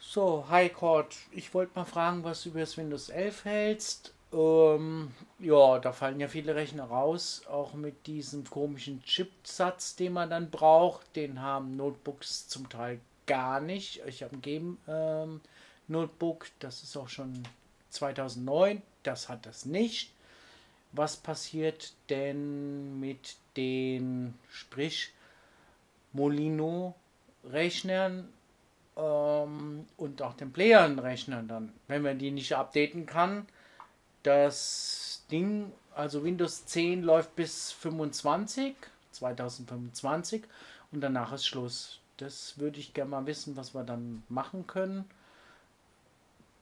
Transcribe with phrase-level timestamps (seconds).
[0.00, 1.14] so, hi Cord.
[1.30, 4.12] Ich wollte mal fragen, was du über das Windows 11 hältst.
[4.32, 10.30] Ähm, ja, da fallen ja viele Rechner raus, auch mit diesem komischen Chipsatz, den man
[10.30, 11.14] dann braucht.
[11.16, 14.00] Den haben Notebooks zum Teil gar nicht.
[14.06, 15.42] Ich habe ein Game ähm,
[15.86, 17.42] Notebook, das ist auch schon
[17.90, 20.14] 2009, das hat das nicht.
[20.92, 25.12] Was passiert denn mit den, sprich,
[26.12, 28.28] Molino-Rechnern
[28.96, 33.46] ähm, und auch den Playern-Rechnern dann, wenn man die nicht updaten kann?
[34.22, 38.74] Das Ding, also Windows 10 läuft bis 25,
[39.12, 40.44] 2025
[40.92, 42.00] und danach ist Schluss.
[42.18, 45.08] Das würde ich gerne mal wissen, was wir dann machen können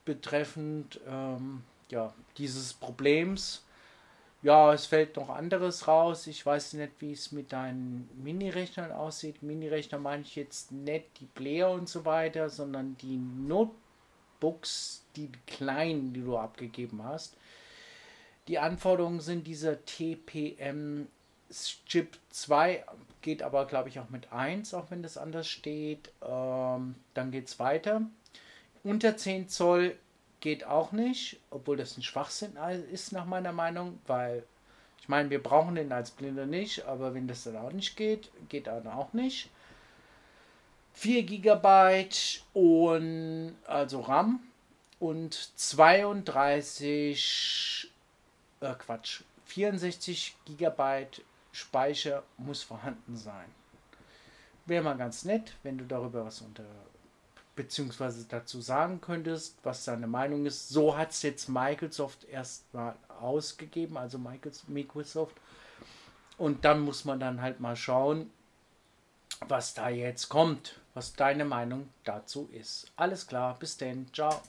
[0.09, 3.63] betreffend ähm, ja, dieses Problems.
[4.41, 6.25] Ja, es fällt noch anderes raus.
[6.27, 9.43] Ich weiß nicht, wie es mit deinen Mini-Rechnern aussieht.
[9.43, 16.13] Mini-Rechner meine ich jetzt nicht die Player und so weiter, sondern die Notebooks, die kleinen,
[16.13, 17.35] die du abgegeben hast.
[18.47, 21.07] Die Anforderungen sind dieser TPM
[21.85, 22.85] Chip 2,
[23.21, 26.11] geht aber glaube ich auch mit 1, auch wenn das anders steht.
[26.21, 28.03] Ähm, dann geht es weiter.
[28.83, 29.97] Unter 10 Zoll
[30.39, 32.57] geht auch nicht, obwohl das ein Schwachsinn
[32.91, 34.43] ist nach meiner Meinung, weil
[35.01, 38.31] ich meine, wir brauchen den als Blinder nicht, aber wenn das dann auch nicht geht,
[38.49, 39.49] geht dann auch nicht.
[40.93, 42.09] 4 GB
[42.53, 44.41] und also RAM
[44.99, 47.89] und 32
[48.61, 51.07] äh Quatsch, 64 GB
[51.51, 53.47] Speicher muss vorhanden sein.
[54.65, 56.65] Wäre mal ganz nett, wenn du darüber was unter
[57.59, 60.69] beziehungsweise dazu sagen könntest, was deine Meinung ist.
[60.69, 65.35] So hat es jetzt Microsoft erstmal ausgegeben, also Microsoft.
[66.37, 68.29] Und dann muss man dann halt mal schauen,
[69.49, 72.93] was da jetzt kommt, was deine Meinung dazu ist.
[72.95, 74.41] Alles klar, bis denn, ciao.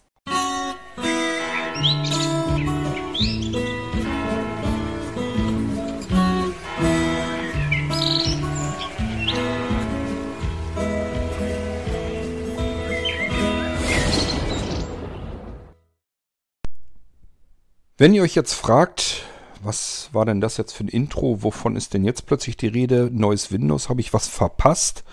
[18.01, 19.25] Wenn ihr euch jetzt fragt,
[19.63, 21.43] was war denn das jetzt für ein Intro?
[21.43, 23.11] Wovon ist denn jetzt plötzlich die Rede?
[23.13, 25.05] Neues Windows, habe ich was verpasst?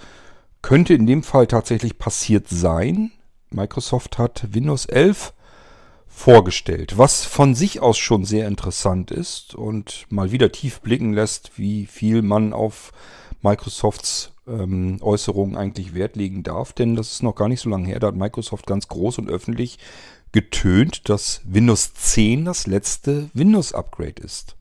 [0.62, 3.12] Könnte in dem Fall tatsächlich passiert sein.
[3.50, 5.34] Microsoft hat Windows 11
[6.08, 11.58] vorgestellt, was von sich aus schon sehr interessant ist und mal wieder tief blicken lässt,
[11.58, 12.94] wie viel man auf
[13.42, 16.72] Microsofts ähm, Äußerungen eigentlich Wert legen darf.
[16.72, 19.30] Denn das ist noch gar nicht so lange her, da hat Microsoft ganz groß und
[19.30, 19.78] öffentlich
[20.32, 24.56] getönt, dass Windows 10 das letzte Windows-Upgrade ist.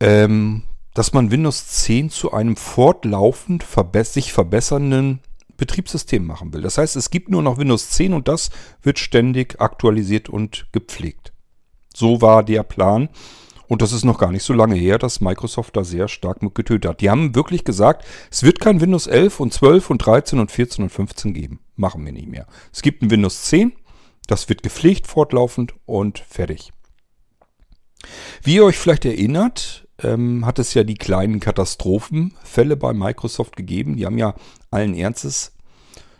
[0.00, 5.20] Ähm, dass man Windows 10 zu einem fortlaufend verbess sich verbessernden
[5.56, 6.62] Betriebssystem machen will.
[6.62, 8.50] Das heißt, es gibt nur noch Windows 10 und das
[8.82, 11.32] wird ständig aktualisiert und gepflegt.
[11.94, 13.08] So war der Plan.
[13.68, 16.54] Und das ist noch gar nicht so lange her, dass Microsoft da sehr stark mit
[16.54, 17.00] getötet hat.
[17.00, 20.84] Die haben wirklich gesagt, es wird kein Windows 11 und 12 und 13 und 14
[20.84, 21.60] und 15 geben.
[21.76, 22.46] Machen wir nicht mehr.
[22.70, 23.72] Es gibt ein Windows 10
[24.26, 26.72] das wird gepflegt fortlaufend und fertig.
[28.42, 33.96] Wie ihr euch vielleicht erinnert, ähm, hat es ja die kleinen Katastrophenfälle bei Microsoft gegeben.
[33.96, 34.34] Die haben ja
[34.70, 35.52] allen Ernstes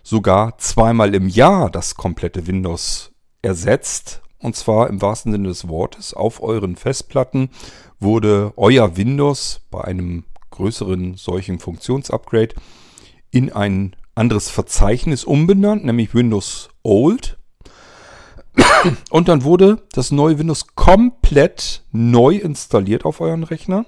[0.03, 3.13] sogar zweimal im Jahr das komplette Windows
[3.43, 4.23] ersetzt.
[4.39, 6.15] Und zwar im wahrsten Sinne des Wortes.
[6.15, 7.51] Auf euren Festplatten
[8.01, 12.55] wurde euer Windows bei einem größeren solchen Funktionsupgrade
[13.31, 17.39] in ein anderes Verzeichnis umbenannt, nämlich Windows Old.
[19.11, 23.87] Und dann wurde das neue Windows komplett neu installiert auf euren Rechner.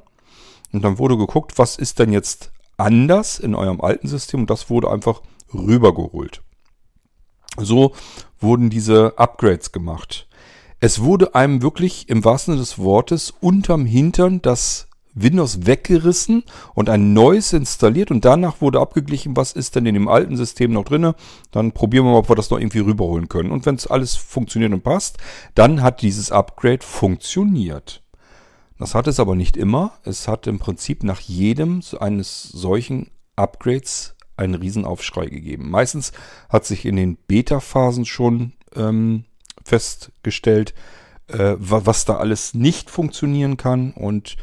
[0.72, 4.40] Und dann wurde geguckt, was ist denn jetzt anders in eurem alten System.
[4.40, 5.22] Und das wurde einfach
[5.52, 6.42] rübergeholt.
[7.56, 7.92] So
[8.40, 10.26] wurden diese Upgrades gemacht.
[10.80, 16.42] Es wurde einem wirklich im wahrsten Sinne des Wortes unterm Hintern das Windows weggerissen
[16.74, 20.72] und ein neues installiert und danach wurde abgeglichen, was ist denn in dem alten System
[20.72, 21.14] noch drin.
[21.52, 23.50] Dann probieren wir mal, ob wir das noch irgendwie rüberholen können.
[23.50, 25.18] Und wenn es alles funktioniert und passt,
[25.54, 28.02] dann hat dieses Upgrade funktioniert.
[28.78, 29.92] Das hat es aber nicht immer.
[30.02, 35.70] Es hat im Prinzip nach jedem eines solchen Upgrades einen Riesenaufschrei gegeben.
[35.70, 36.12] Meistens
[36.48, 39.24] hat sich in den Beta-Phasen schon ähm,
[39.64, 40.74] festgestellt,
[41.28, 44.36] äh, was da alles nicht funktionieren kann und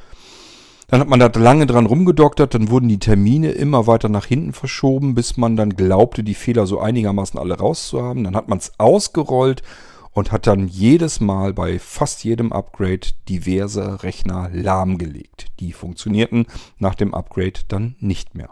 [0.91, 4.51] dann hat man da lange dran rumgedoktert, dann wurden die Termine immer weiter nach hinten
[4.51, 8.25] verschoben, bis man dann glaubte, die Fehler so einigermaßen alle rauszuhaben.
[8.25, 9.63] Dann hat man es ausgerollt
[10.11, 15.47] und hat dann jedes Mal bei fast jedem Upgrade diverse Rechner lahmgelegt.
[15.61, 16.45] Die funktionierten
[16.77, 18.49] nach dem Upgrade dann nicht mehr.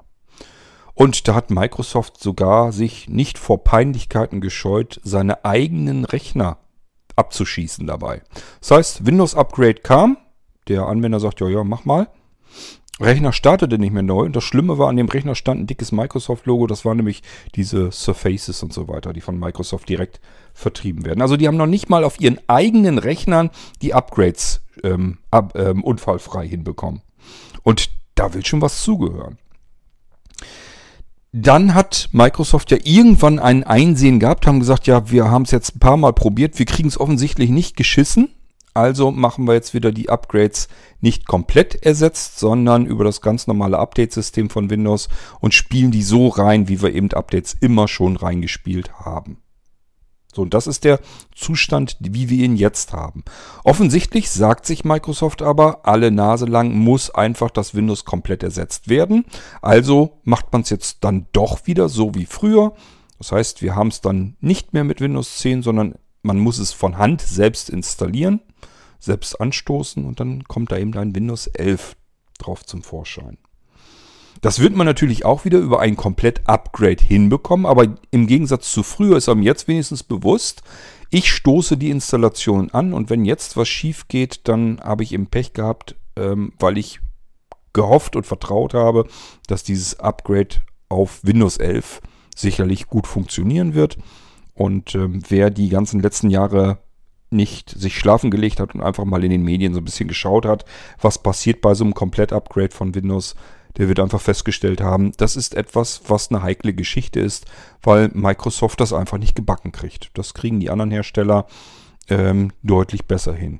[0.93, 6.57] Und da hat Microsoft sogar sich nicht vor Peinlichkeiten gescheut, seine eigenen Rechner
[7.17, 8.21] abzuschießen dabei.
[8.61, 10.15] Das heißt, Windows Upgrade kam,
[10.69, 12.07] der Anwender sagt, ja, ja, mach mal.
[12.99, 14.25] Rechner startete nicht mehr neu.
[14.25, 16.67] Und das Schlimme war, an dem Rechner stand ein dickes Microsoft-Logo.
[16.67, 17.23] Das waren nämlich
[17.55, 20.19] diese Surfaces und so weiter, die von Microsoft direkt
[20.53, 21.21] vertrieben werden.
[21.21, 23.51] Also die haben noch nicht mal auf ihren eigenen Rechnern
[23.81, 27.01] die Upgrades ähm, ab, ähm, unfallfrei hinbekommen.
[27.63, 29.37] Und da will schon was zugehören.
[31.31, 35.75] Dann hat Microsoft ja irgendwann ein Einsehen gehabt, haben gesagt, ja, wir haben es jetzt
[35.75, 38.29] ein paar Mal probiert, wir kriegen es offensichtlich nicht geschissen.
[38.73, 40.67] Also machen wir jetzt wieder die Upgrades
[41.01, 46.27] nicht komplett ersetzt, sondern über das ganz normale Update-System von Windows und spielen die so
[46.27, 49.37] rein, wie wir eben Updates immer schon reingespielt haben.
[50.33, 50.99] So, und das ist der
[51.35, 53.23] Zustand, wie wir ihn jetzt haben.
[53.63, 59.25] Offensichtlich sagt sich Microsoft aber, alle Nase lang muss einfach das Windows komplett ersetzt werden.
[59.61, 62.73] Also macht man es jetzt dann doch wieder so wie früher.
[63.17, 66.73] Das heißt, wir haben es dann nicht mehr mit Windows 10, sondern man muss es
[66.73, 68.39] von Hand selbst installieren,
[68.99, 71.95] selbst anstoßen und dann kommt da eben ein Windows 11
[72.37, 73.37] drauf zum Vorschein.
[74.41, 79.17] Das wird man natürlich auch wieder über ein Komplett-Upgrade hinbekommen, aber im Gegensatz zu früher
[79.17, 80.63] ist einem jetzt wenigstens bewusst,
[81.09, 85.27] ich stoße die Installation an und wenn jetzt was schief geht, dann habe ich eben
[85.27, 86.99] Pech gehabt, ähm, weil ich
[87.73, 89.07] gehofft und vertraut habe,
[89.47, 90.57] dass dieses Upgrade
[90.87, 92.01] auf Windows 11
[92.35, 93.97] sicherlich gut funktionieren wird.
[94.53, 96.79] Und ähm, wer die ganzen letzten Jahre
[97.29, 100.45] nicht sich schlafen gelegt hat und einfach mal in den Medien so ein bisschen geschaut
[100.45, 100.65] hat,
[100.99, 103.35] was passiert bei so einem Komplett-Upgrade von Windows,
[103.77, 107.45] der wird einfach festgestellt haben, das ist etwas, was eine heikle Geschichte ist,
[107.83, 110.09] weil Microsoft das einfach nicht gebacken kriegt.
[110.15, 111.45] Das kriegen die anderen Hersteller
[112.09, 113.59] ähm, deutlich besser hin.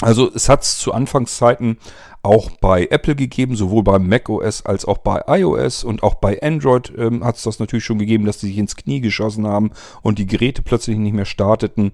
[0.00, 1.78] Also es hat es zu Anfangszeiten
[2.22, 6.92] auch bei Apple gegeben, sowohl bei macOS als auch bei iOS und auch bei Android
[6.96, 9.70] ähm, hat es das natürlich schon gegeben, dass die sich ins Knie geschossen haben
[10.02, 11.92] und die Geräte plötzlich nicht mehr starteten,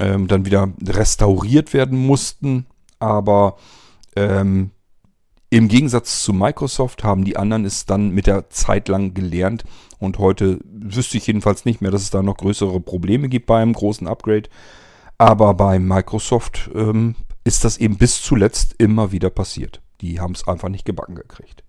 [0.00, 2.66] ähm, dann wieder restauriert werden mussten.
[2.98, 3.56] Aber
[4.16, 4.70] ähm,
[5.50, 9.64] im Gegensatz zu Microsoft haben die anderen es dann mit der Zeit lang gelernt
[9.98, 13.60] und heute wüsste ich jedenfalls nicht mehr, dass es da noch größere Probleme gibt bei
[13.60, 14.48] einem großen Upgrade.
[15.18, 19.82] Aber bei Microsoft ähm, ist das eben bis zuletzt immer wieder passiert.
[20.00, 21.64] Die haben es einfach nicht gebacken gekriegt.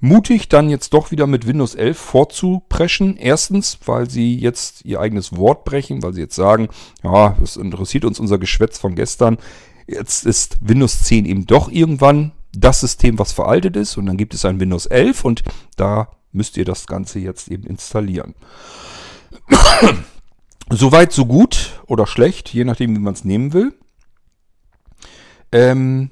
[0.00, 3.16] Mutig dann jetzt doch wieder mit Windows 11 vorzupreschen.
[3.16, 6.68] Erstens, weil sie jetzt ihr eigenes Wort brechen, weil sie jetzt sagen,
[7.02, 9.38] ja, es interessiert uns unser Geschwätz von gestern.
[9.86, 13.96] Jetzt ist Windows 10 eben doch irgendwann das System, was veraltet ist.
[13.96, 15.42] Und dann gibt es ein Windows 11 und
[15.76, 18.34] da müsst ihr das Ganze jetzt eben installieren.
[20.70, 23.72] Soweit, so gut oder schlecht, je nachdem, wie man es nehmen will.
[25.52, 26.10] Ähm,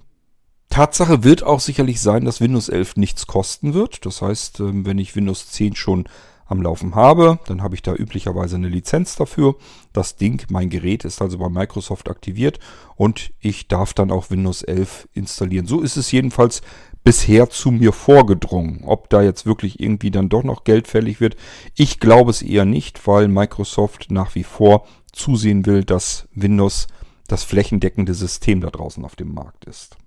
[0.74, 4.04] Tatsache wird auch sicherlich sein, dass Windows 11 nichts kosten wird.
[4.06, 6.06] Das heißt, ähm, wenn ich Windows 10 schon
[6.46, 9.54] am Laufen habe, dann habe ich da üblicherweise eine Lizenz dafür.
[9.92, 12.58] Das Ding, mein Gerät ist also bei Microsoft aktiviert
[12.96, 15.68] und ich darf dann auch Windows 11 installieren.
[15.68, 16.60] So ist es jedenfalls
[17.04, 18.82] bisher zu mir vorgedrungen.
[18.84, 21.36] Ob da jetzt wirklich irgendwie dann doch noch Geld fällig wird,
[21.76, 26.88] ich glaube es eher nicht, weil Microsoft nach wie vor zusehen will, dass Windows
[27.28, 29.98] das flächendeckende System da draußen auf dem Markt ist.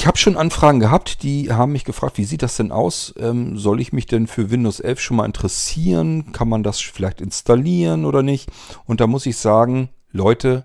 [0.00, 3.12] Ich habe schon Anfragen gehabt, die haben mich gefragt, wie sieht das denn aus?
[3.18, 6.32] Ähm, soll ich mich denn für Windows 11 schon mal interessieren?
[6.32, 8.48] Kann man das vielleicht installieren oder nicht?
[8.86, 10.64] Und da muss ich sagen, Leute,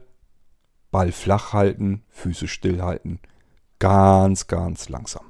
[0.89, 3.19] Ball flach halten, Füße stillhalten.
[3.77, 5.25] Ganz, ganz langsam.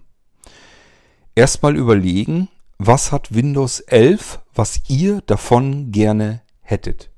[1.33, 7.09] Erstmal überlegen, was hat Windows 11, was ihr davon gerne hättet?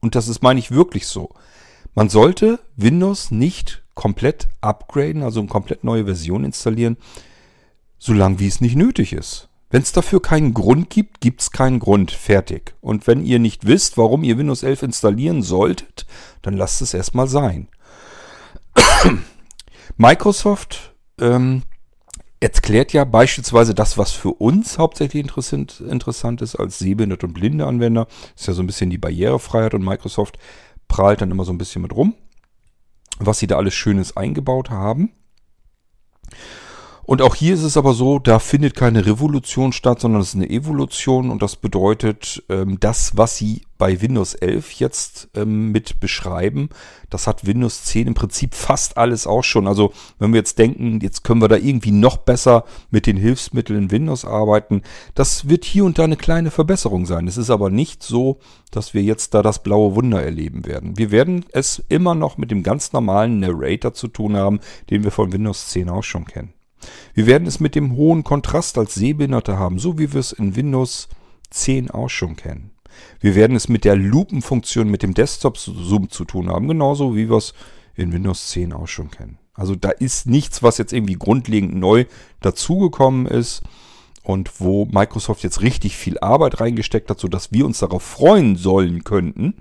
[0.00, 1.30] Und das ist, meine ich, wirklich so.
[1.96, 6.96] Man sollte Windows nicht komplett upgraden, also eine komplett neue Version installieren,
[7.98, 9.48] solange wie es nicht nötig ist.
[9.70, 12.12] Wenn es dafür keinen Grund gibt, gibt es keinen Grund.
[12.12, 12.74] Fertig.
[12.80, 16.06] Und wenn ihr nicht wisst, warum ihr Windows 11 installieren solltet,
[16.42, 17.68] dann lasst es erstmal sein.
[19.96, 21.62] Microsoft ähm,
[22.38, 27.66] erklärt ja beispielsweise das, was für uns hauptsächlich interessant, interessant ist als sehbehinderte und blinde
[27.66, 28.06] Anwender.
[28.36, 30.38] Ist ja so ein bisschen die Barrierefreiheit und Microsoft
[30.86, 32.14] prahlt dann immer so ein bisschen mit rum
[33.18, 35.12] was sie da alles Schönes eingebaut haben.
[37.06, 40.36] Und auch hier ist es aber so, da findet keine Revolution statt, sondern es ist
[40.36, 46.00] eine Evolution und das bedeutet, ähm, das, was sie bei Windows 11 jetzt ähm, mit
[46.00, 46.70] beschreiben,
[47.10, 49.66] das hat Windows 10 im Prinzip fast alles auch schon.
[49.66, 53.84] Also wenn wir jetzt denken, jetzt können wir da irgendwie noch besser mit den Hilfsmitteln
[53.84, 54.80] in Windows arbeiten,
[55.14, 57.28] das wird hier und da eine kleine Verbesserung sein.
[57.28, 58.38] Es ist aber nicht so,
[58.70, 60.96] dass wir jetzt da das blaue Wunder erleben werden.
[60.96, 65.10] Wir werden es immer noch mit dem ganz normalen Narrator zu tun haben, den wir
[65.10, 66.53] von Windows 10 auch schon kennen.
[67.14, 70.56] Wir werden es mit dem hohen Kontrast als Sehbehinderte haben, so wie wir es in
[70.56, 71.08] Windows
[71.50, 72.70] 10 auch schon kennen.
[73.20, 77.36] Wir werden es mit der Lupenfunktion mit dem Desktop-Zoom zu tun haben, genauso wie wir
[77.36, 77.54] es
[77.94, 79.38] in Windows 10 auch schon kennen.
[79.54, 82.06] Also da ist nichts, was jetzt irgendwie grundlegend neu
[82.40, 83.62] dazugekommen ist
[84.22, 89.04] und wo Microsoft jetzt richtig viel Arbeit reingesteckt hat, sodass wir uns darauf freuen sollen
[89.04, 89.54] könnten.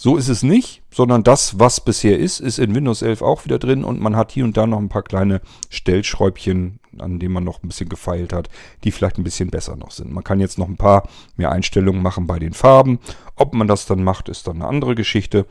[0.00, 3.58] So ist es nicht, sondern das, was bisher ist, ist in Windows 11 auch wieder
[3.58, 5.40] drin und man hat hier und da noch ein paar kleine
[5.70, 8.48] Stellschräubchen, an denen man noch ein bisschen gefeilt hat,
[8.84, 10.12] die vielleicht ein bisschen besser noch sind.
[10.12, 13.00] Man kann jetzt noch ein paar mehr Einstellungen machen bei den Farben.
[13.34, 15.46] Ob man das dann macht, ist dann eine andere Geschichte.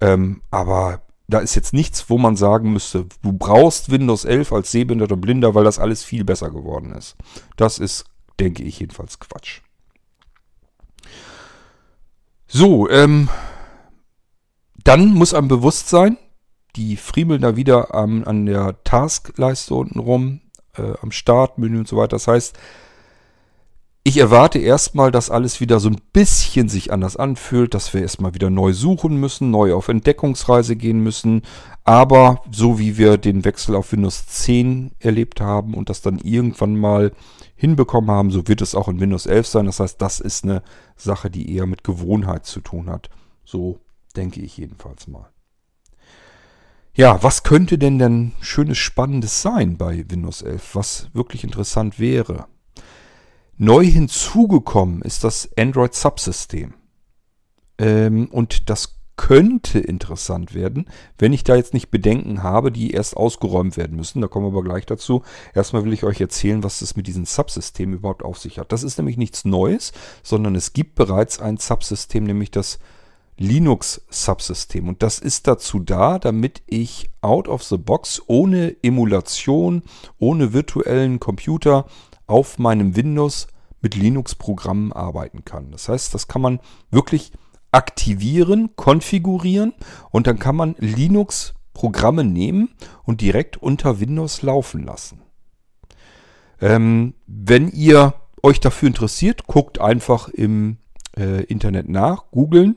[0.00, 4.70] Ähm, aber da ist jetzt nichts, wo man sagen müsste, du brauchst Windows 11 als
[4.70, 7.16] Sehbehinderter oder Blinder, weil das alles viel besser geworden ist.
[7.56, 8.04] Das ist,
[8.38, 9.62] denke ich, jedenfalls Quatsch.
[12.46, 13.28] So, ähm,
[14.84, 16.16] dann muss einem bewusst sein,
[16.76, 20.40] die friemeln da wieder ähm, an der Taskleiste unten rum,
[20.76, 22.16] äh, am Startmenü und so weiter.
[22.16, 22.56] Das heißt,
[24.02, 28.34] ich erwarte erstmal, dass alles wieder so ein bisschen sich anders anfühlt, dass wir erstmal
[28.34, 31.42] wieder neu suchen müssen, neu auf Entdeckungsreise gehen müssen.
[31.84, 36.76] Aber so wie wir den Wechsel auf Windows 10 erlebt haben und das dann irgendwann
[36.76, 37.12] mal
[37.56, 39.66] hinbekommen haben, so wird es auch in Windows 11 sein.
[39.66, 40.62] Das heißt, das ist eine
[40.96, 43.10] Sache, die eher mit Gewohnheit zu tun hat.
[43.44, 43.80] So
[44.16, 45.30] denke ich jedenfalls mal.
[46.94, 52.46] Ja, was könnte denn denn schönes, spannendes sein bei Windows 11, was wirklich interessant wäre?
[53.56, 56.74] Neu hinzugekommen ist das Android Subsystem.
[57.78, 60.86] Ähm, und das könnte interessant werden,
[61.18, 64.22] wenn ich da jetzt nicht Bedenken habe, die erst ausgeräumt werden müssen.
[64.22, 65.22] Da kommen wir aber gleich dazu.
[65.54, 68.72] Erstmal will ich euch erzählen, was es mit diesem Subsystem überhaupt auf sich hat.
[68.72, 72.78] Das ist nämlich nichts Neues, sondern es gibt bereits ein Subsystem, nämlich das
[73.40, 74.86] Linux-Subsystem.
[74.86, 79.82] Und das ist dazu da, damit ich out of the box ohne Emulation,
[80.18, 81.86] ohne virtuellen Computer
[82.26, 83.48] auf meinem Windows
[83.80, 85.72] mit Linux-Programmen arbeiten kann.
[85.72, 87.32] Das heißt, das kann man wirklich
[87.72, 89.72] aktivieren, konfigurieren
[90.10, 92.68] und dann kann man Linux-Programme nehmen
[93.04, 95.22] und direkt unter Windows laufen lassen.
[96.60, 100.76] Ähm, wenn ihr euch dafür interessiert, guckt einfach im
[101.16, 102.76] äh, Internet nach, googeln.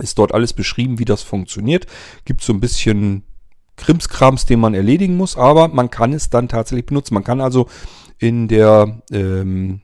[0.00, 1.86] Ist dort alles beschrieben, wie das funktioniert.
[2.24, 3.24] Gibt so ein bisschen
[3.76, 7.14] Krimskrams, den man erledigen muss, aber man kann es dann tatsächlich benutzen.
[7.14, 7.66] Man kann also
[8.18, 9.82] in der ähm,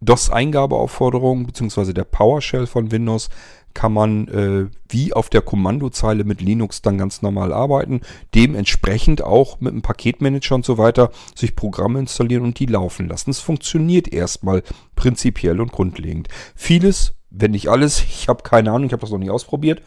[0.00, 1.92] DOS-Eingabeaufforderung bzw.
[1.92, 3.28] der PowerShell von Windows
[3.76, 8.00] kann man äh, wie auf der Kommandozeile mit Linux dann ganz normal arbeiten.
[8.34, 13.30] Dementsprechend auch mit einem Paketmanager und so weiter sich Programme installieren und die laufen lassen.
[13.30, 14.62] Es funktioniert erstmal
[14.96, 16.28] prinzipiell und grundlegend.
[16.54, 19.82] Vieles, wenn nicht alles, ich habe keine Ahnung, ich habe das noch nicht ausprobiert,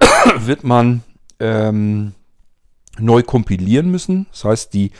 [0.38, 1.02] wird man
[1.40, 2.12] ähm,
[2.98, 4.26] neu kompilieren müssen.
[4.30, 4.92] Das heißt, die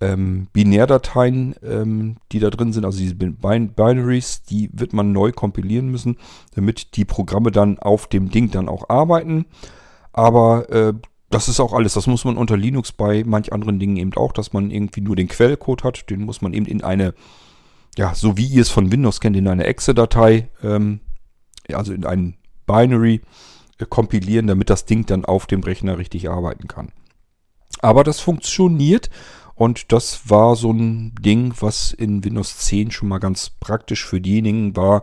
[0.00, 5.32] ähm, Binärdateien, ähm, die da drin sind, also diese Bin Binaries, die wird man neu
[5.32, 6.16] kompilieren müssen,
[6.54, 9.46] damit die Programme dann auf dem Ding dann auch arbeiten.
[10.12, 10.94] Aber äh,
[11.30, 11.94] das ist auch alles.
[11.94, 15.16] Das muss man unter Linux bei manch anderen Dingen eben auch, dass man irgendwie nur
[15.16, 16.10] den Quellcode hat.
[16.10, 17.14] Den muss man eben in eine,
[17.96, 21.00] ja, so wie ihr es von Windows kennt, in eine Exe-Datei, ähm,
[21.72, 22.36] also in ein
[22.66, 23.20] Binary
[23.78, 26.92] äh, kompilieren, damit das Ding dann auf dem Rechner richtig arbeiten kann.
[27.80, 29.10] Aber das funktioniert
[29.54, 34.20] und das war so ein Ding, was in Windows 10 schon mal ganz praktisch für
[34.20, 35.02] diejenigen war,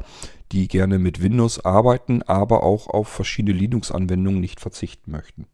[0.51, 5.47] die gerne mit Windows arbeiten, aber auch auf verschiedene Linux-Anwendungen nicht verzichten möchten.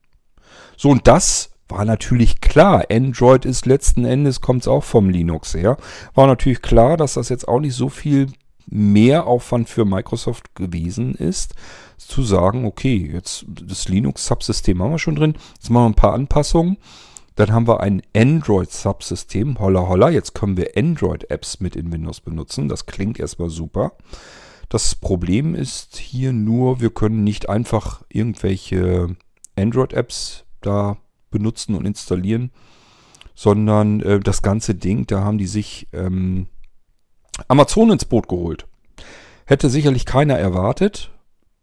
[0.76, 2.86] So, und das war natürlich klar.
[2.92, 5.78] Android ist letzten Endes, kommt es auch vom Linux her.
[6.14, 8.28] War natürlich klar, dass das jetzt auch nicht so viel
[8.70, 11.54] mehr Aufwand für Microsoft gewesen ist,
[11.98, 16.14] zu sagen, okay, jetzt das Linux-Subsystem haben wir schon drin, jetzt machen wir ein paar
[16.14, 16.78] Anpassungen
[17.38, 19.60] dann haben wir ein Android-Subsystem.
[19.60, 22.68] Holla holla, jetzt können wir Android-Apps mit in Windows benutzen.
[22.68, 23.94] Das klingt erstmal super.
[24.70, 29.16] Das Problem ist hier nur, wir können nicht einfach irgendwelche
[29.56, 30.98] Android-Apps da
[31.30, 32.52] benutzen und installieren,
[33.36, 36.48] sondern äh, das ganze Ding, da haben die sich ähm,
[37.48, 38.68] Amazon ins Boot geholt.
[39.46, 41.12] Hätte sicherlich keiner erwartet.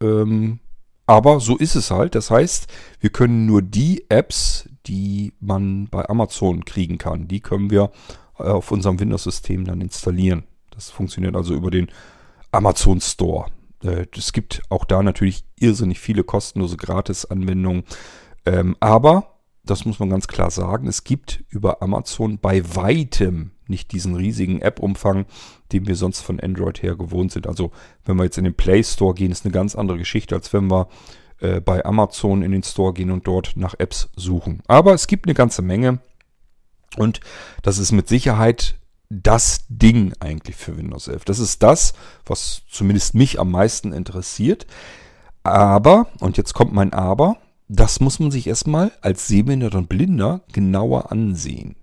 [0.00, 0.60] Ähm,
[1.06, 2.14] aber so ist es halt.
[2.14, 2.66] Das heißt,
[3.00, 7.28] wir können nur die Apps, die man bei Amazon kriegen kann.
[7.28, 7.90] Die können wir
[8.38, 10.44] äh, auf unserem Windows-System dann installieren.
[10.70, 11.88] Das funktioniert also über den
[12.52, 13.46] Amazon Store.
[13.82, 17.84] Äh, es gibt auch da natürlich irrsinnig viele kostenlose Gratis-Anwendungen.
[18.46, 19.33] Ähm, aber,
[19.64, 24.60] das muss man ganz klar sagen, es gibt über Amazon bei weitem nicht diesen riesigen
[24.60, 25.26] App-Umfang,
[25.72, 27.46] den wir sonst von Android her gewohnt sind.
[27.46, 27.70] Also
[28.04, 30.70] wenn wir jetzt in den Play Store gehen, ist eine ganz andere Geschichte, als wenn
[30.70, 30.88] wir
[31.40, 34.62] äh, bei Amazon in den Store gehen und dort nach Apps suchen.
[34.66, 35.98] Aber es gibt eine ganze Menge.
[36.96, 37.20] Und
[37.62, 38.76] das ist mit Sicherheit
[39.10, 41.24] das Ding eigentlich für Windows 11.
[41.24, 41.94] Das ist das,
[42.26, 44.66] was zumindest mich am meisten interessiert.
[45.42, 47.36] Aber, und jetzt kommt mein Aber,
[47.68, 51.76] das muss man sich erstmal als Sehbehinderter und Blinder genauer ansehen.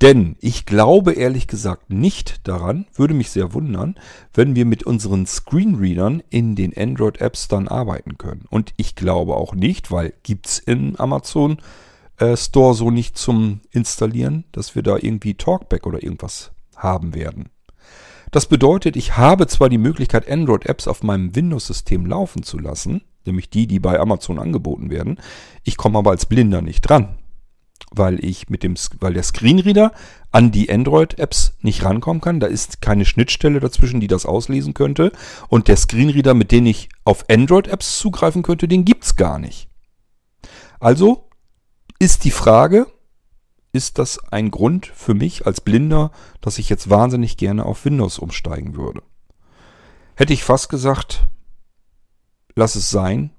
[0.00, 3.96] Denn ich glaube ehrlich gesagt nicht daran, würde mich sehr wundern,
[4.32, 8.44] wenn wir mit unseren Screenreadern in den Android-Apps dann arbeiten können.
[8.48, 11.58] Und ich glaube auch nicht, weil gibt es im Amazon
[12.18, 17.48] äh, Store so nicht zum Installieren, dass wir da irgendwie Talkback oder irgendwas haben werden.
[18.30, 23.50] Das bedeutet, ich habe zwar die Möglichkeit, Android-Apps auf meinem Windows-System laufen zu lassen, nämlich
[23.50, 25.18] die, die bei Amazon angeboten werden,
[25.62, 27.18] ich komme aber als Blinder nicht dran
[27.90, 29.92] weil ich mit dem, weil der Screenreader
[30.30, 32.40] an die Android-Apps nicht rankommen kann.
[32.40, 35.12] Da ist keine Schnittstelle dazwischen, die das auslesen könnte.
[35.48, 39.68] Und der Screenreader, mit dem ich auf Android-Apps zugreifen könnte, den gibt's gar nicht.
[40.80, 41.28] Also
[41.98, 42.86] ist die Frage,
[43.72, 48.18] ist das ein Grund für mich als Blinder, dass ich jetzt wahnsinnig gerne auf Windows
[48.18, 49.02] umsteigen würde?
[50.14, 51.26] Hätte ich fast gesagt,
[52.58, 53.30] lass es sein,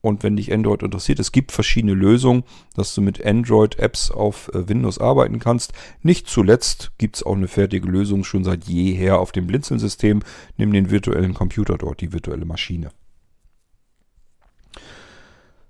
[0.00, 2.42] und wenn dich Android interessiert, es gibt verschiedene Lösungen,
[2.74, 5.72] dass du mit Android-Apps auf äh, Windows arbeiten kannst.
[6.02, 10.22] Nicht zuletzt gibt es auch eine fertige Lösung schon seit jeher auf dem Blinzeln-System.
[10.56, 12.90] Nimm den virtuellen Computer dort, die virtuelle Maschine.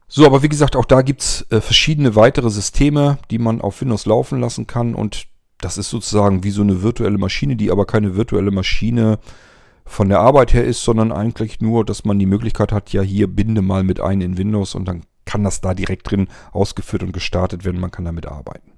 [0.09, 3.82] So, aber wie gesagt, auch da gibt es äh, verschiedene weitere Systeme, die man auf
[3.82, 4.94] Windows laufen lassen kann.
[4.94, 5.26] Und
[5.59, 9.51] das ist sozusagen wie so eine virtuelle Maschine, die aber keine virtuelle Maschine äh,
[9.85, 13.27] von der Arbeit her ist, sondern eigentlich nur, dass man die Möglichkeit hat, ja hier
[13.27, 17.12] binde mal mit ein in Windows und dann kann das da direkt drin ausgeführt und
[17.12, 17.81] gestartet werden.
[17.81, 18.73] Man kann damit arbeiten.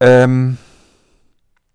[0.00, 0.58] Ähm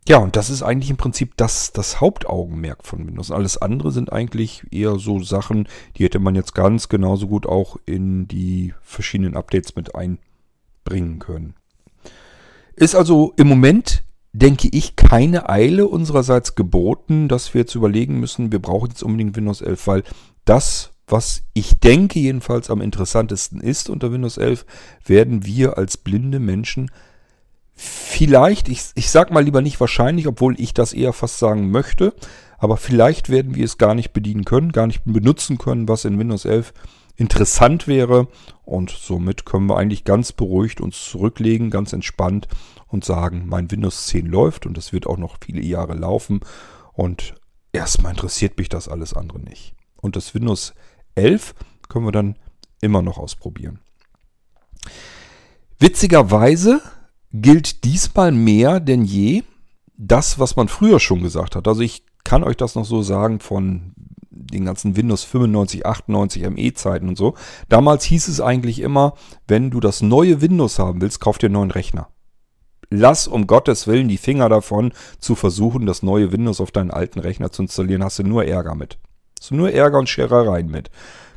[0.07, 3.31] ja, und das ist eigentlich im Prinzip das, das Hauptaugenmerk von Windows.
[3.31, 7.77] Alles andere sind eigentlich eher so Sachen, die hätte man jetzt ganz genauso gut auch
[7.85, 11.55] in die verschiedenen Updates mit einbringen können.
[12.75, 18.51] Ist also im Moment denke ich, keine Eile unsererseits geboten, dass wir jetzt überlegen müssen,
[18.51, 20.03] wir brauchen jetzt unbedingt Windows 11, weil
[20.43, 24.65] das, was ich denke jedenfalls am interessantesten ist unter Windows 11,
[25.05, 26.89] werden wir als blinde Menschen
[27.75, 32.13] vielleicht, ich, ich sag mal lieber nicht wahrscheinlich, obwohl ich das eher fast sagen möchte,
[32.57, 36.17] aber vielleicht werden wir es gar nicht bedienen können, gar nicht benutzen können, was in
[36.17, 36.73] Windows 11
[37.15, 38.27] interessant wäre.
[38.63, 42.47] Und somit können wir eigentlich ganz beruhigt uns zurücklegen, ganz entspannt
[42.87, 46.41] und sagen, mein Windows 10 läuft und es wird auch noch viele Jahre laufen.
[46.93, 47.35] Und
[47.71, 49.75] erstmal interessiert mich das alles andere nicht.
[49.97, 50.73] Und das Windows
[51.15, 51.55] 11
[51.89, 52.37] können wir dann
[52.81, 53.79] immer noch ausprobieren.
[55.79, 56.81] Witzigerweise
[57.31, 59.43] gilt diesmal mehr denn je
[59.97, 61.67] das, was man früher schon gesagt hat.
[61.67, 63.93] Also ich kann euch das noch so sagen von
[64.33, 67.35] den ganzen Windows 95, 98 ME-Zeiten und so.
[67.69, 69.13] Damals hieß es eigentlich immer,
[69.47, 72.09] wenn du das neue Windows haben willst, kauf dir einen neuen Rechner.
[72.89, 77.19] Lass um Gottes Willen die Finger davon, zu versuchen, das neue Windows auf deinen alten
[77.19, 78.03] Rechner zu installieren.
[78.03, 78.99] Hast du nur Ärger mit.
[79.39, 80.89] Hast du nur Ärger und Scherereien mit.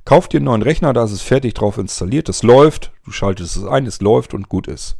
[0.04, 3.56] Kauf dir einen neuen Rechner, da ist es fertig drauf installiert, es läuft, du schaltest
[3.56, 4.98] es ein, es läuft und gut ist.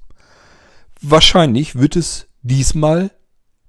[1.00, 3.12] Wahrscheinlich wird es diesmal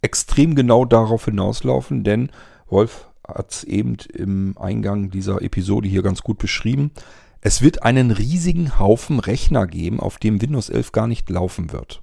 [0.02, 2.32] extrem genau darauf hinauslaufen, denn
[2.70, 6.92] Wolf hat es eben im Eingang dieser Episode hier ganz gut beschrieben.
[7.42, 12.02] Es wird einen riesigen Haufen Rechner geben, auf dem Windows 11 gar nicht laufen wird.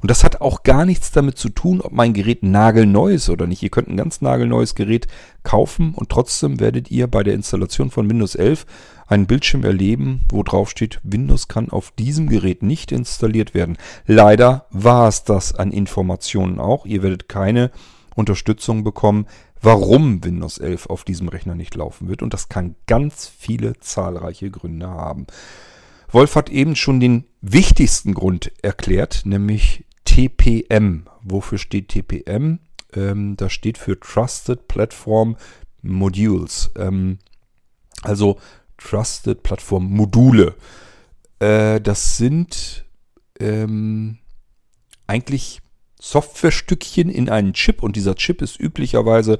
[0.00, 3.46] Und das hat auch gar nichts damit zu tun, ob mein Gerät nagelneu ist oder
[3.46, 3.62] nicht.
[3.62, 5.06] Ihr könnt ein ganz nagelneues Gerät
[5.42, 8.66] kaufen und trotzdem werdet ihr bei der Installation von Windows 11
[9.06, 13.78] einen Bildschirm erleben, wo drauf steht, Windows kann auf diesem Gerät nicht installiert werden.
[14.06, 16.86] Leider war es das an Informationen auch.
[16.86, 17.70] Ihr werdet keine
[18.14, 19.26] Unterstützung bekommen,
[19.60, 22.22] warum Windows 11 auf diesem Rechner nicht laufen wird.
[22.22, 25.26] Und das kann ganz viele zahlreiche Gründe haben.
[26.08, 31.06] Wolf hat eben schon den wichtigsten Grund erklärt, nämlich TPM.
[31.22, 32.60] Wofür steht TPM?
[32.94, 35.36] Ähm, das steht für Trusted Platform
[35.82, 36.70] Modules.
[36.76, 37.18] Ähm,
[38.02, 38.38] also
[38.78, 40.54] Trusted Platform Module.
[41.38, 42.84] Äh, das sind
[43.40, 44.18] ähm,
[45.06, 45.60] eigentlich
[46.00, 49.38] Softwarestückchen in einen Chip und dieser Chip ist üblicherweise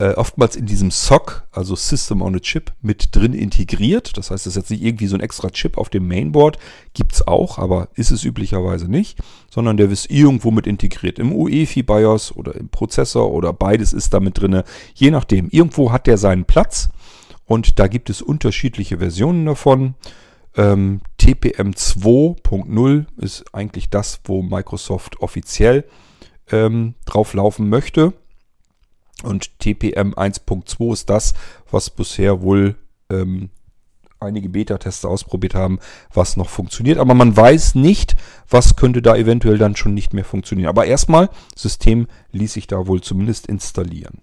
[0.00, 4.16] äh, oftmals in diesem SOC, also System on a Chip, mit drin integriert.
[4.16, 6.58] Das heißt, es ist jetzt nicht irgendwie so ein extra Chip auf dem Mainboard.
[6.94, 9.18] Gibt es auch, aber ist es üblicherweise nicht.
[9.50, 11.18] Sondern der ist irgendwo mit integriert.
[11.18, 14.62] Im UEFI BIOS oder im Prozessor oder beides ist da mit drin.
[14.94, 15.48] Je nachdem.
[15.50, 16.90] Irgendwo hat der seinen Platz.
[17.44, 19.94] Und da gibt es unterschiedliche Versionen davon.
[20.58, 25.84] Ähm, TPM 2.0 ist eigentlich das, wo Microsoft offiziell
[26.50, 28.12] ähm, drauf laufen möchte.
[29.22, 31.34] Und TPM 1.2 ist das,
[31.70, 32.74] was bisher wohl
[33.08, 33.50] ähm,
[34.18, 35.78] einige Beta-Tester ausprobiert haben,
[36.12, 36.98] was noch funktioniert.
[36.98, 38.16] Aber man weiß nicht,
[38.48, 40.68] was könnte da eventuell dann schon nicht mehr funktionieren.
[40.68, 44.22] Aber erstmal, System ließ sich da wohl zumindest installieren.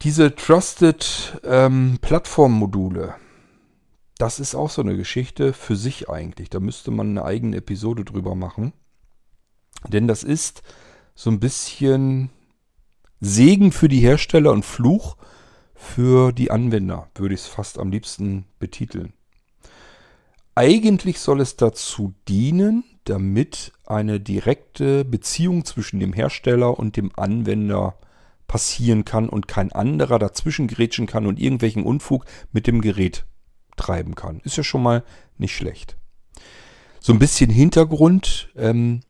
[0.00, 3.14] Diese Trusted ähm, Plattform-Module,
[4.18, 6.48] das ist auch so eine Geschichte für sich eigentlich.
[6.50, 8.72] Da müsste man eine eigene Episode drüber machen.
[9.86, 10.62] Denn das ist
[11.14, 12.30] so ein bisschen
[13.20, 15.16] Segen für die Hersteller und Fluch
[15.74, 19.12] für die Anwender, würde ich es fast am liebsten betiteln.
[20.54, 27.98] Eigentlich soll es dazu dienen, damit eine direkte Beziehung zwischen dem Hersteller und dem Anwender
[28.46, 33.26] passieren kann und kein anderer dazwischen grätschen kann und irgendwelchen Unfug mit dem Gerät
[33.76, 34.40] treiben kann.
[34.40, 35.04] Ist ja schon mal
[35.38, 35.96] nicht schlecht.
[37.00, 38.48] So ein bisschen Hintergrund.
[38.56, 39.00] Ähm,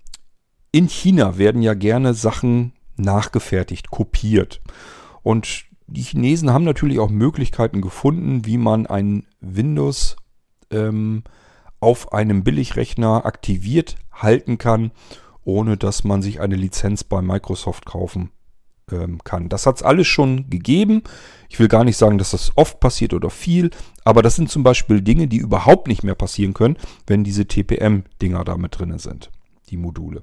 [0.73, 4.61] in China werden ja gerne Sachen nachgefertigt, kopiert.
[5.23, 10.17] Und die Chinesen haben natürlich auch Möglichkeiten gefunden, wie man ein Windows
[10.71, 11.25] ähm,
[11.81, 14.91] auf einem Billigrechner aktiviert halten kann,
[15.45, 18.31] ohne dass man sich eine Lizenz bei Microsoft kaufen
[18.93, 19.49] ähm, kann.
[19.49, 21.03] Das hat es alles schon gegeben.
[21.49, 23.71] Ich will gar nicht sagen, dass das oft passiert oder viel,
[24.05, 28.45] aber das sind zum Beispiel Dinge, die überhaupt nicht mehr passieren können, wenn diese TPM-Dinger
[28.45, 29.31] da mit drin sind,
[29.71, 30.23] die Module.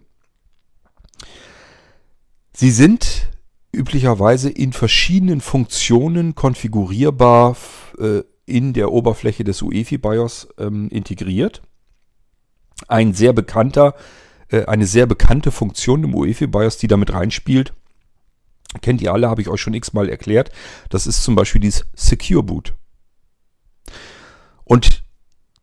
[2.54, 3.30] Sie sind
[3.74, 7.58] üblicherweise in verschiedenen Funktionen konfigurierbar
[8.00, 11.64] äh, in der Oberfläche des UEFI BIOS ähm, integriert.
[12.88, 13.96] Ein sehr bekannter,
[14.50, 17.74] äh, eine sehr bekannte Funktion im UEFI BIOS, die damit reinspielt,
[18.82, 20.52] kennt ihr alle, habe ich euch schon x-mal erklärt.
[20.90, 22.74] Das ist zum Beispiel dieses Secure Boot.
[24.64, 25.04] Und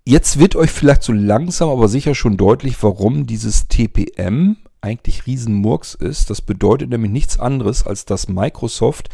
[0.05, 5.95] jetzt wird euch vielleicht so langsam, aber sicher schon deutlich, warum dieses TPM eigentlich Riesenmurks
[5.95, 6.31] ist.
[6.31, 9.09] Das bedeutet nämlich nichts anderes, als dass Microsoft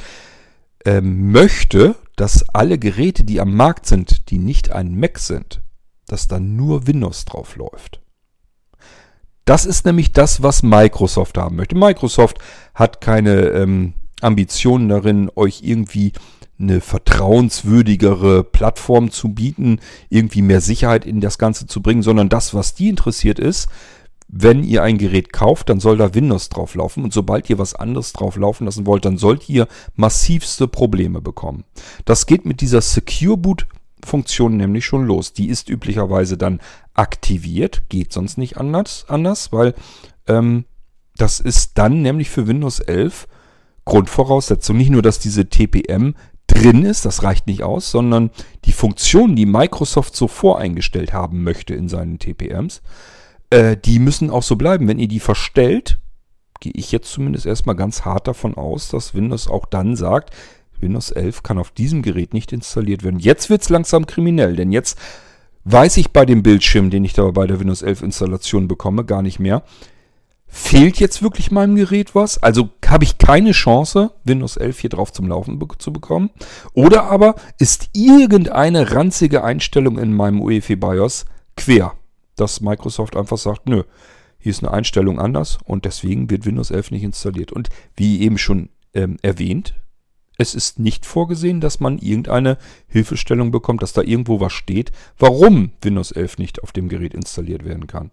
[0.84, 5.60] äh, möchte, dass alle Geräte, die am Markt sind, die nicht ein Mac sind,
[6.06, 8.00] dass da nur Windows drauf läuft.
[9.46, 11.76] Das ist nämlich das, was Microsoft haben möchte.
[11.76, 12.38] Microsoft
[12.74, 16.12] hat keine ähm, Ambitionen darin, euch irgendwie
[16.58, 19.78] eine vertrauenswürdigere Plattform zu bieten,
[20.08, 23.68] irgendwie mehr Sicherheit in das Ganze zu bringen, sondern das, was die interessiert ist,
[24.28, 27.74] wenn ihr ein Gerät kauft, dann soll da Windows drauf laufen und sobald ihr was
[27.74, 31.62] anderes drauf laufen lassen wollt, dann sollt ihr massivste Probleme bekommen.
[32.04, 33.66] Das geht mit dieser Secure Boot
[34.04, 35.32] Funktion nämlich schon los.
[35.32, 36.60] Die ist üblicherweise dann
[36.94, 39.74] aktiviert, geht sonst nicht anders, anders weil
[40.26, 40.64] ähm,
[41.16, 43.26] das ist dann nämlich für Windows 11
[43.84, 44.76] Grundvoraussetzung.
[44.76, 46.14] Nicht nur, dass diese TPM
[46.46, 48.30] drin ist, das reicht nicht aus, sondern
[48.64, 52.82] die Funktion, die Microsoft so voreingestellt haben möchte in seinen TPMs,
[53.50, 54.88] äh, die müssen auch so bleiben.
[54.88, 55.98] Wenn ihr die verstellt,
[56.60, 60.34] gehe ich jetzt zumindest erstmal ganz hart davon aus, dass Windows auch dann sagt,
[60.80, 63.18] Windows 11 kann auf diesem Gerät nicht installiert werden.
[63.18, 64.98] Jetzt wird es langsam kriminell, denn jetzt
[65.64, 69.22] weiß ich bei dem Bildschirm, den ich da bei der Windows 11 Installation bekomme, gar
[69.22, 69.62] nicht mehr.
[70.48, 72.42] Fehlt jetzt wirklich meinem Gerät was?
[72.42, 76.30] Also habe ich keine Chance, Windows 11 hier drauf zum Laufen be zu bekommen?
[76.72, 81.24] Oder aber ist irgendeine ranzige Einstellung in meinem UEFI BIOS
[81.56, 81.94] quer?
[82.36, 83.82] dass Microsoft einfach sagt, nö,
[84.38, 87.50] hier ist eine Einstellung anders und deswegen wird Windows 11 nicht installiert.
[87.50, 89.74] Und wie eben schon ähm, erwähnt,
[90.38, 95.72] es ist nicht vorgesehen, dass man irgendeine Hilfestellung bekommt, dass da irgendwo was steht, warum
[95.80, 98.10] Windows 11 nicht auf dem Gerät installiert werden kann.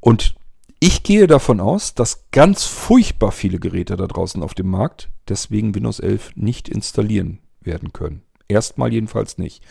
[0.00, 0.34] Und
[0.80, 5.74] ich gehe davon aus, dass ganz furchtbar viele Geräte da draußen auf dem Markt deswegen
[5.74, 8.22] Windows 11 nicht installieren werden können.
[8.48, 9.62] Erstmal jedenfalls nicht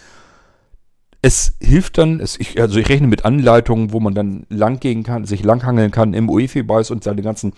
[1.21, 5.03] es hilft dann, es, ich, also ich rechne mit Anleitungen, wo man dann lang gehen
[5.03, 7.53] kann, sich langhangeln kann im UEFI-BIOS und seine ganzen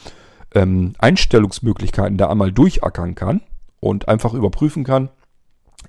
[0.55, 3.41] ähm, Einstellungsmöglichkeiten da einmal durchackern kann
[3.79, 5.09] und einfach überprüfen kann,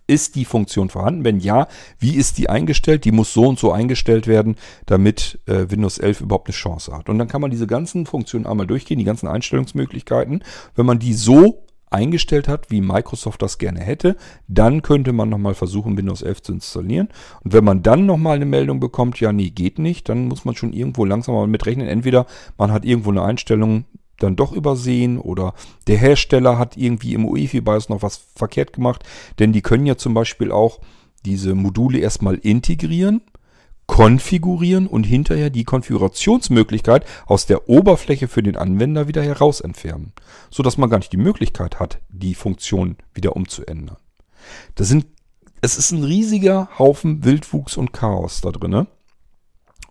[0.07, 1.24] ist die Funktion vorhanden?
[1.24, 1.66] Wenn ja,
[1.98, 3.05] wie ist die eingestellt?
[3.05, 7.09] Die muss so und so eingestellt werden, damit äh, Windows 11 überhaupt eine Chance hat.
[7.09, 10.44] Und dann kann man diese ganzen Funktionen einmal durchgehen, die ganzen Einstellungsmöglichkeiten.
[10.74, 14.16] Wenn man die so eingestellt hat, wie Microsoft das gerne hätte.
[14.46, 17.09] Dann könnte man nochmal versuchen, Windows 11 zu installieren.
[17.42, 20.55] Und wenn man dann nochmal eine Meldung bekommt, ja, nee, geht nicht, dann muss man
[20.55, 21.88] schon irgendwo langsam mal mitrechnen.
[21.88, 22.26] Entweder
[22.57, 23.85] man hat irgendwo eine Einstellung
[24.20, 25.54] dann doch übersehen oder
[25.87, 29.04] der Hersteller hat irgendwie im UEFI-BIOS noch was verkehrt gemacht,
[29.38, 30.80] denn die können ja zum Beispiel auch
[31.24, 33.22] diese Module erstmal integrieren
[33.90, 40.12] konfigurieren und hinterher die Konfigurationsmöglichkeit aus der Oberfläche für den Anwender wieder heraus entfernen,
[40.48, 43.96] sodass man gar nicht die Möglichkeit hat, die Funktion wieder umzuändern.
[44.76, 45.06] Das sind,
[45.61, 48.87] es ist ein riesiger Haufen Wildwuchs und Chaos da drin.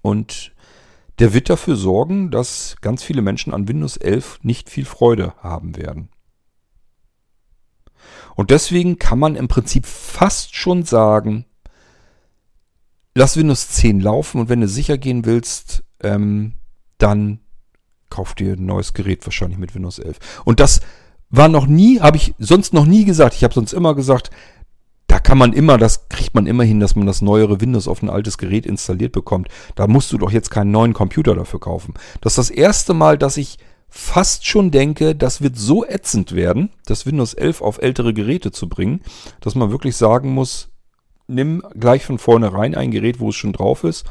[0.02, 0.54] Und
[1.20, 5.76] der wird dafür sorgen, dass ganz viele Menschen an Windows 11 nicht viel Freude haben
[5.76, 6.10] werden.
[8.36, 11.46] Und deswegen kann man im Prinzip fast schon sagen,
[13.14, 16.54] lass Windows 10 laufen und wenn du sicher gehen willst, ähm,
[16.98, 17.42] dann
[18.10, 20.20] kauf dir ein neues Gerät wahrscheinlich mit Windows 11.
[20.46, 20.80] Und das
[21.30, 23.36] war noch nie, habe ich sonst noch nie gesagt.
[23.36, 24.32] Ich habe sonst immer gesagt,
[25.10, 28.04] da kann man immer, das kriegt man immer hin, dass man das neuere Windows auf
[28.04, 29.48] ein altes Gerät installiert bekommt.
[29.74, 31.96] Da musst du doch jetzt keinen neuen Computer dafür kaufen.
[32.22, 33.58] Das ist das erste Mal, dass ich
[33.90, 38.70] fast schon denke, das wird so ätzend werden, das Windows 11 auf ältere Geräte zu
[38.70, 39.02] bringen,
[39.42, 40.70] dass man wirklich sagen muss,
[41.26, 44.06] nimm gleich von vornherein ein Gerät, wo es schon drauf ist,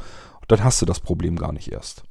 [0.49, 2.03] dann hast du das Problem gar nicht erst.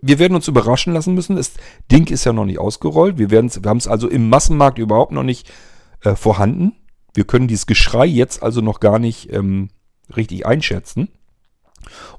[0.00, 1.36] Wir werden uns überraschen lassen müssen.
[1.36, 1.52] Das
[1.92, 3.18] Ding ist ja noch nicht ausgerollt.
[3.18, 5.52] Wir, wir haben es also im Massenmarkt überhaupt noch nicht
[6.02, 6.72] äh, vorhanden.
[7.16, 9.70] Wir können dieses Geschrei jetzt also noch gar nicht ähm,
[10.14, 11.08] richtig einschätzen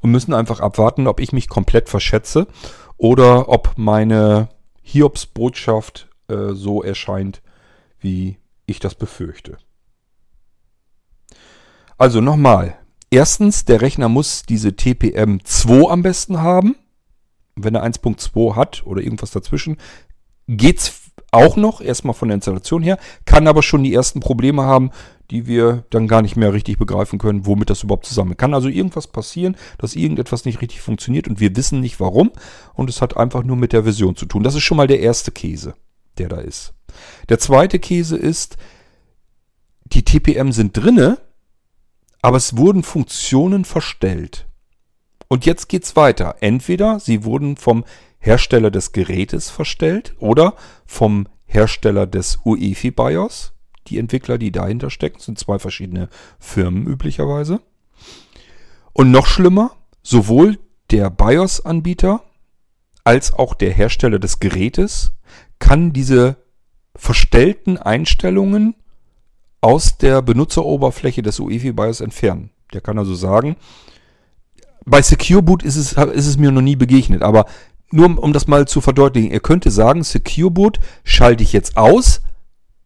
[0.01, 2.47] und müssen einfach abwarten, ob ich mich komplett verschätze
[2.97, 4.49] oder ob meine
[4.81, 7.43] Hiobs-Botschaft äh, so erscheint,
[7.99, 9.59] wie ich das befürchte.
[11.99, 12.75] Also nochmal.
[13.11, 16.75] Erstens, der Rechner muss diese TPM 2 am besten haben.
[17.55, 19.77] Wenn er 1.2 hat oder irgendwas dazwischen,
[20.47, 24.63] geht es auch noch, erstmal von der Installation her, kann aber schon die ersten Probleme
[24.63, 24.91] haben,
[25.29, 28.53] die wir dann gar nicht mehr richtig begreifen können, womit das überhaupt zusammen kann.
[28.53, 32.31] Also irgendwas passieren, dass irgendetwas nicht richtig funktioniert und wir wissen nicht warum
[32.73, 34.43] und es hat einfach nur mit der Version zu tun.
[34.43, 35.75] Das ist schon mal der erste Käse,
[36.17, 36.73] der da ist.
[37.29, 38.57] Der zweite Käse ist,
[39.83, 41.17] die TPM sind drinne,
[42.21, 44.47] aber es wurden Funktionen verstellt.
[45.27, 46.35] Und jetzt geht's weiter.
[46.39, 47.83] Entweder sie wurden vom
[48.19, 53.53] Hersteller des Gerätes verstellt oder vom Hersteller des UEFI BIOS.
[53.87, 57.61] Die Entwickler, die dahinter stecken, sind zwei verschiedene Firmen üblicherweise.
[58.93, 60.57] Und noch schlimmer, sowohl
[60.91, 62.23] der BIOS-Anbieter
[63.03, 65.13] als auch der Hersteller des Gerätes
[65.59, 66.37] kann diese
[66.95, 68.75] verstellten Einstellungen
[69.61, 72.51] aus der Benutzeroberfläche des UEFI BIOS entfernen.
[72.73, 73.55] Der kann also sagen,
[74.85, 77.45] bei Secure Boot ist es, ist es mir noch nie begegnet, aber
[77.91, 82.21] nur um das mal zu verdeutlichen, ihr könnte sagen, Secure Boot schalte ich jetzt aus,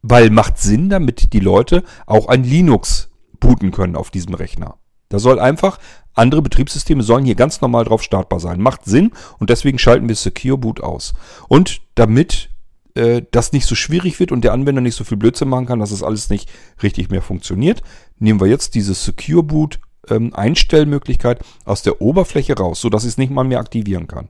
[0.02, 3.10] weil macht Sinn, damit die Leute auch ein Linux
[3.40, 4.76] booten können auf diesem Rechner.
[5.08, 5.78] Da soll einfach,
[6.14, 8.60] andere Betriebssysteme sollen hier ganz normal drauf startbar sein.
[8.60, 11.14] Macht Sinn und deswegen schalten wir Secure Boot aus.
[11.48, 12.50] Und damit
[12.94, 15.80] äh, das nicht so schwierig wird und der Anwender nicht so viel Blödsinn machen kann,
[15.80, 16.50] dass es alles nicht
[16.82, 17.82] richtig mehr funktioniert,
[18.18, 23.18] nehmen wir jetzt diese Secure Boot ähm, Einstellmöglichkeit aus der Oberfläche raus, sodass ich es
[23.18, 24.28] nicht mal mehr aktivieren kann.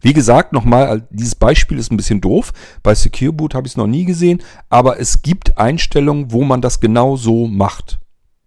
[0.00, 2.52] Wie gesagt, nochmal, dieses Beispiel ist ein bisschen doof.
[2.82, 6.60] Bei Secure Boot habe ich es noch nie gesehen, aber es gibt Einstellungen, wo man
[6.60, 8.00] das genau so macht.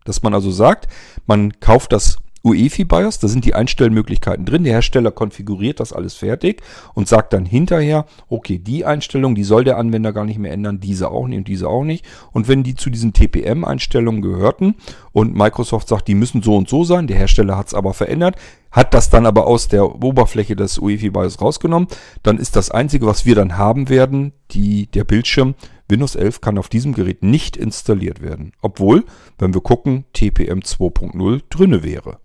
[0.06, 0.88] Dass man also sagt,
[1.26, 4.64] man kauft das UEFI BIOS, da sind die Einstellmöglichkeiten drin.
[4.64, 6.62] Der Hersteller konfiguriert das alles fertig
[6.94, 10.80] und sagt dann hinterher, okay, die Einstellung, die soll der Anwender gar nicht mehr ändern,
[10.80, 12.06] diese auch nicht und diese auch nicht.
[12.32, 14.76] Und wenn die zu diesen TPM-Einstellungen gehörten
[15.12, 18.38] und Microsoft sagt, die müssen so und so sein, der Hersteller hat es aber verändert,
[18.72, 21.90] hat das dann aber aus der Oberfläche des UEFI BIOS rausgenommen,
[22.24, 25.56] dann ist das Einzige, was wir dann haben werden, die, der Bildschirm,
[25.90, 28.52] Windows 11 kann auf diesem Gerät nicht installiert werden.
[28.62, 29.06] Obwohl,
[29.38, 32.20] wenn wir gucken, TPM 2.0 drinne wäre.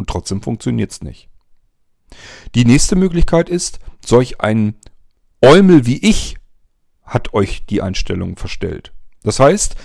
[0.00, 1.28] Und trotzdem funktioniert es nicht.
[2.54, 4.76] Die nächste Möglichkeit ist, solch ein
[5.42, 6.38] Eumel wie ich
[7.02, 8.94] hat euch die Einstellungen verstellt.
[9.22, 9.76] Das heißt,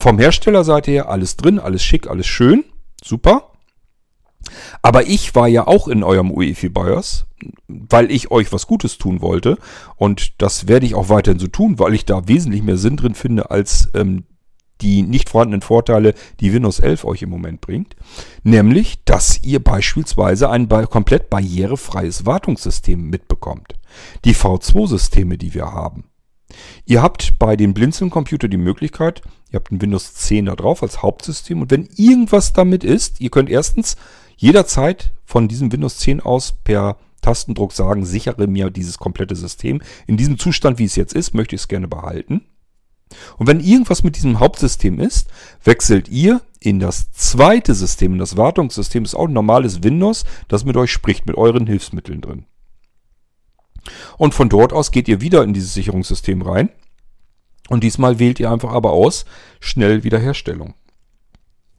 [0.00, 2.64] vom Herstellerseite her alles drin, alles schick, alles schön,
[3.00, 3.52] super.
[4.82, 7.26] Aber ich war ja auch in eurem UEFI BIOS,
[7.68, 9.56] weil ich euch was Gutes tun wollte.
[9.94, 13.14] Und das werde ich auch weiterhin so tun, weil ich da wesentlich mehr Sinn drin
[13.14, 14.24] finde als ähm,
[14.80, 17.96] die nicht vorhandenen Vorteile, die Windows 11 euch im Moment bringt.
[18.42, 23.78] Nämlich, dass ihr beispielsweise ein komplett barrierefreies Wartungssystem mitbekommt.
[24.24, 26.04] Die V2-Systeme, die wir haben.
[26.84, 31.02] Ihr habt bei den Blinzeln-Computer die Möglichkeit, ihr habt ein Windows 10 da drauf als
[31.02, 33.96] Hauptsystem und wenn irgendwas damit ist, ihr könnt erstens
[34.36, 39.82] jederzeit von diesem Windows 10 aus per Tastendruck sagen, sichere mir dieses komplette System.
[40.06, 42.46] In diesem Zustand, wie es jetzt ist, möchte ich es gerne behalten.
[43.38, 45.28] Und wenn irgendwas mit diesem Hauptsystem ist,
[45.64, 48.18] wechselt ihr in das zweite System.
[48.18, 52.44] Das Wartungssystem ist auch ein normales Windows, das mit euch spricht, mit euren Hilfsmitteln drin.
[54.18, 56.70] Und von dort aus geht ihr wieder in dieses Sicherungssystem rein.
[57.68, 59.24] Und diesmal wählt ihr einfach aber aus,
[59.60, 60.74] schnell Wiederherstellung.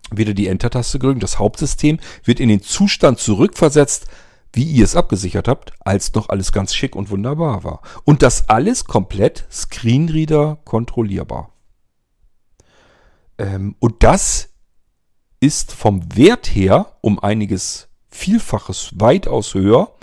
[0.09, 1.23] Wieder die Enter-Taste gedrückt.
[1.23, 4.07] Das Hauptsystem wird in den Zustand zurückversetzt,
[4.53, 7.81] wie ihr es abgesichert habt, als noch alles ganz schick und wunderbar war.
[8.03, 11.51] Und das alles komplett Screenreader kontrollierbar.
[13.37, 14.49] Ähm, und das
[15.39, 19.95] ist vom Wert her um einiges Vielfaches weitaus höher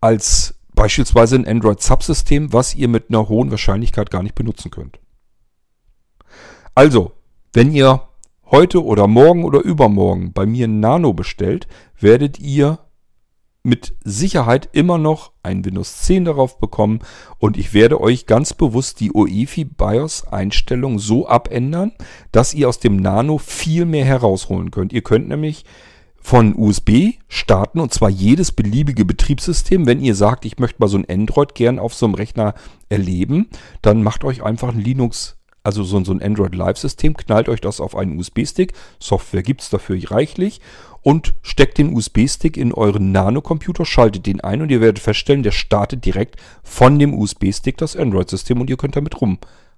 [0.00, 5.00] als beispielsweise ein Android-Subsystem, was ihr mit einer hohen Wahrscheinlichkeit gar nicht benutzen könnt.
[6.74, 7.12] Also,
[7.54, 8.02] wenn ihr
[8.50, 11.66] heute oder morgen oder übermorgen bei mir Nano bestellt,
[11.98, 12.78] werdet ihr
[13.66, 17.00] mit Sicherheit immer noch ein Windows 10 darauf bekommen
[17.38, 21.92] und ich werde euch ganz bewusst die UEFI BIOS Einstellung so abändern,
[22.30, 24.92] dass ihr aus dem Nano viel mehr herausholen könnt.
[24.92, 25.64] Ihr könnt nämlich
[26.16, 29.86] von USB starten und zwar jedes beliebige Betriebssystem.
[29.86, 32.54] Wenn ihr sagt, ich möchte mal so ein Android gern auf so einem Rechner
[32.88, 33.48] erleben,
[33.82, 37.80] dann macht euch einfach ein Linux, also so, so ein Android Live-System, knallt euch das
[37.80, 38.72] auf einen USB-Stick.
[39.00, 40.60] Software gibt es dafür reichlich
[41.02, 45.50] und steckt den USB-Stick in euren Nano-Computer, schaltet den ein und ihr werdet feststellen, der
[45.50, 49.16] startet direkt von dem USB-Stick das Android-System und ihr könnt damit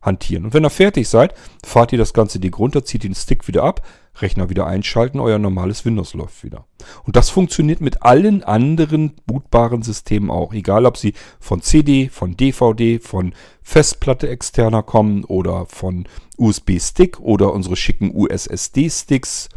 [0.08, 0.46] rumhantieren.
[0.46, 3.62] Und wenn ihr fertig seid, fahrt ihr das ganze Ding runter, zieht den Stick wieder
[3.62, 3.86] ab,
[4.20, 6.66] Rechner wieder einschalten, euer normales Windows läuft wieder.
[7.04, 10.52] Und das funktioniert mit allen anderen bootbaren Systemen auch.
[10.52, 17.52] Egal, ob sie von CD, von DVD, von Festplatte externer kommen oder von USB-Stick oder
[17.52, 19.50] unsere schicken USSD-Sticks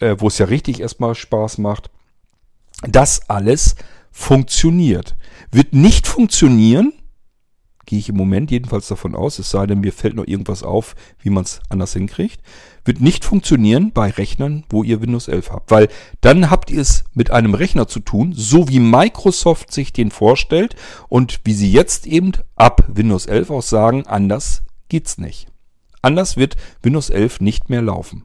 [0.00, 1.90] äh, wo es ja richtig erstmal Spaß macht.
[2.82, 3.76] Das alles
[4.10, 5.16] funktioniert.
[5.52, 6.92] Wird nicht funktionieren,
[7.90, 10.94] gehe ich im Moment jedenfalls davon aus, es sei denn, mir fällt noch irgendwas auf,
[11.18, 12.40] wie man es anders hinkriegt,
[12.84, 15.72] wird nicht funktionieren bei Rechnern, wo ihr Windows 11 habt.
[15.72, 15.88] Weil
[16.20, 20.76] dann habt ihr es mit einem Rechner zu tun, so wie Microsoft sich den vorstellt
[21.08, 25.48] und wie sie jetzt eben ab Windows 11 auch sagen, anders geht's nicht.
[26.00, 28.24] Anders wird Windows 11 nicht mehr laufen.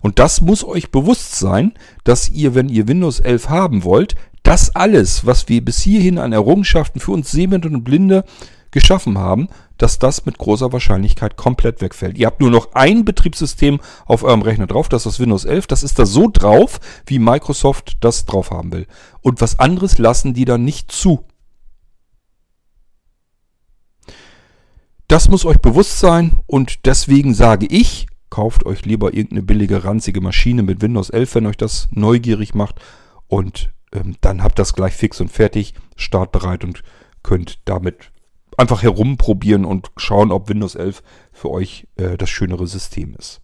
[0.00, 4.14] Und das muss euch bewusst sein, dass ihr, wenn ihr Windows 11 haben wollt,
[4.46, 8.24] das alles, was wir bis hierhin an Errungenschaften für uns Sehende und Blinde
[8.70, 12.16] geschaffen haben, dass das mit großer Wahrscheinlichkeit komplett wegfällt.
[12.16, 15.66] Ihr habt nur noch ein Betriebssystem auf eurem Rechner drauf, das ist Windows 11.
[15.66, 18.86] Das ist da so drauf, wie Microsoft das drauf haben will.
[19.20, 21.24] Und was anderes lassen die dann nicht zu.
[25.08, 30.20] Das muss euch bewusst sein und deswegen sage ich, kauft euch lieber irgendeine billige, ranzige
[30.20, 32.80] Maschine mit Windows 11, wenn euch das neugierig macht.
[33.28, 36.82] Und ähm, dann habt das gleich fix und fertig, startbereit und
[37.22, 38.12] könnt damit
[38.56, 43.40] einfach herumprobieren und schauen, ob Windows 11 für euch äh, das schönere System ist.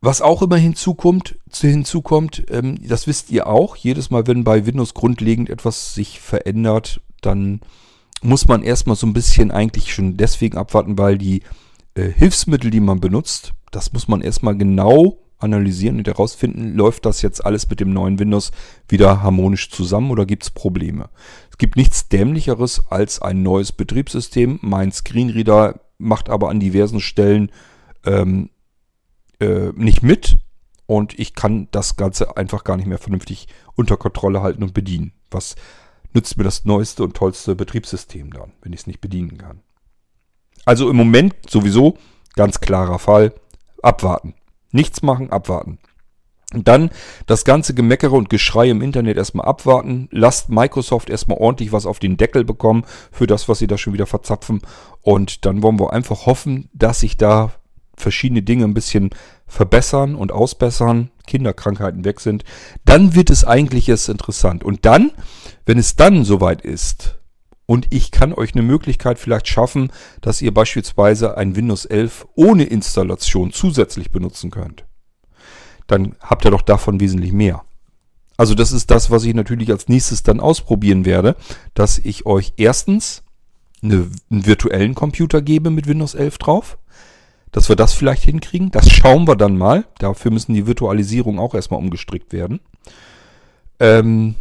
[0.00, 4.94] Was auch immer hinzukommt, hinzukommt ähm, das wisst ihr auch, jedes Mal, wenn bei Windows
[4.94, 7.60] grundlegend etwas sich verändert, dann
[8.22, 11.42] muss man erstmal so ein bisschen eigentlich schon deswegen abwarten, weil die
[11.94, 17.22] äh, Hilfsmittel, die man benutzt, das muss man erstmal genau analysieren und herausfinden, läuft das
[17.22, 18.50] jetzt alles mit dem neuen Windows
[18.88, 21.08] wieder harmonisch zusammen oder gibt es Probleme.
[21.50, 24.58] Es gibt nichts Dämlicheres als ein neues Betriebssystem.
[24.62, 27.50] Mein Screenreader macht aber an diversen Stellen
[28.04, 28.50] ähm,
[29.40, 30.38] äh, nicht mit
[30.86, 35.12] und ich kann das Ganze einfach gar nicht mehr vernünftig unter Kontrolle halten und bedienen.
[35.30, 35.56] Was
[36.14, 39.60] nützt mir das neueste und tollste Betriebssystem dann, wenn ich es nicht bedienen kann.
[40.64, 41.96] Also im Moment sowieso
[42.34, 43.34] ganz klarer Fall,
[43.82, 44.34] abwarten.
[44.72, 45.78] Nichts machen, abwarten.
[46.54, 46.90] Und dann
[47.26, 50.08] das ganze Gemeckere und Geschrei im Internet erstmal abwarten.
[50.10, 53.92] Lasst Microsoft erstmal ordentlich was auf den Deckel bekommen für das, was sie da schon
[53.92, 54.62] wieder verzapfen.
[55.02, 57.52] Und dann wollen wir einfach hoffen, dass sich da
[57.96, 59.10] verschiedene Dinge ein bisschen
[59.46, 62.44] verbessern und ausbessern, Kinderkrankheiten weg sind.
[62.84, 64.64] Dann wird es eigentlich erst interessant.
[64.64, 65.12] Und dann
[65.68, 67.17] wenn es dann soweit ist
[67.68, 72.64] und ich kann euch eine Möglichkeit vielleicht schaffen, dass ihr beispielsweise ein Windows 11 ohne
[72.64, 74.86] Installation zusätzlich benutzen könnt,
[75.86, 77.62] dann habt ihr doch davon wesentlich mehr.
[78.38, 81.36] Also das ist das, was ich natürlich als nächstes dann ausprobieren werde,
[81.74, 83.22] dass ich euch erstens
[83.82, 86.78] eine, einen virtuellen Computer gebe mit Windows 11 drauf,
[87.52, 88.70] dass wir das vielleicht hinkriegen.
[88.70, 89.84] Das schauen wir dann mal.
[89.98, 92.60] Dafür müssen die Virtualisierung auch erstmal umgestrickt werden.
[93.78, 94.36] Ähm,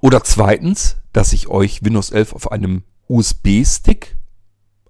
[0.00, 4.16] oder zweitens, dass ich euch Windows 11 auf einem USB-Stick,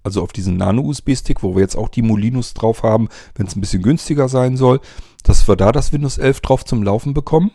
[0.03, 3.61] also auf diesen Nano-USB-Stick, wo wir jetzt auch die Molinos drauf haben, wenn es ein
[3.61, 4.81] bisschen günstiger sein soll,
[5.23, 7.53] dass wir da das Windows 11 drauf zum Laufen bekommen.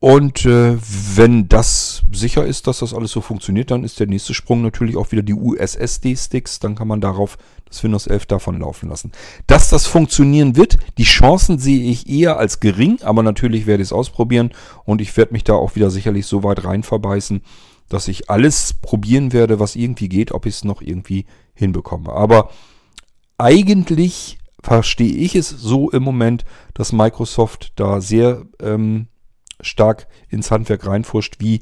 [0.00, 0.76] Und äh,
[1.16, 4.96] wenn das sicher ist, dass das alles so funktioniert, dann ist der nächste Sprung natürlich
[4.96, 6.60] auch wieder die USSD-Sticks.
[6.60, 7.36] Dann kann man darauf
[7.68, 9.10] das Windows 11 davon laufen lassen.
[9.48, 13.88] Dass das funktionieren wird, die Chancen sehe ich eher als gering, aber natürlich werde ich
[13.88, 14.52] es ausprobieren
[14.84, 17.42] und ich werde mich da auch wieder sicherlich so weit rein verbeißen,
[17.88, 22.12] dass ich alles probieren werde, was irgendwie geht, ob ich es noch irgendwie hinbekomme.
[22.12, 22.50] Aber
[23.36, 26.44] eigentlich verstehe ich es so im Moment,
[26.74, 29.08] dass Microsoft da sehr ähm,
[29.60, 31.60] stark ins Handwerk reinfuscht, wie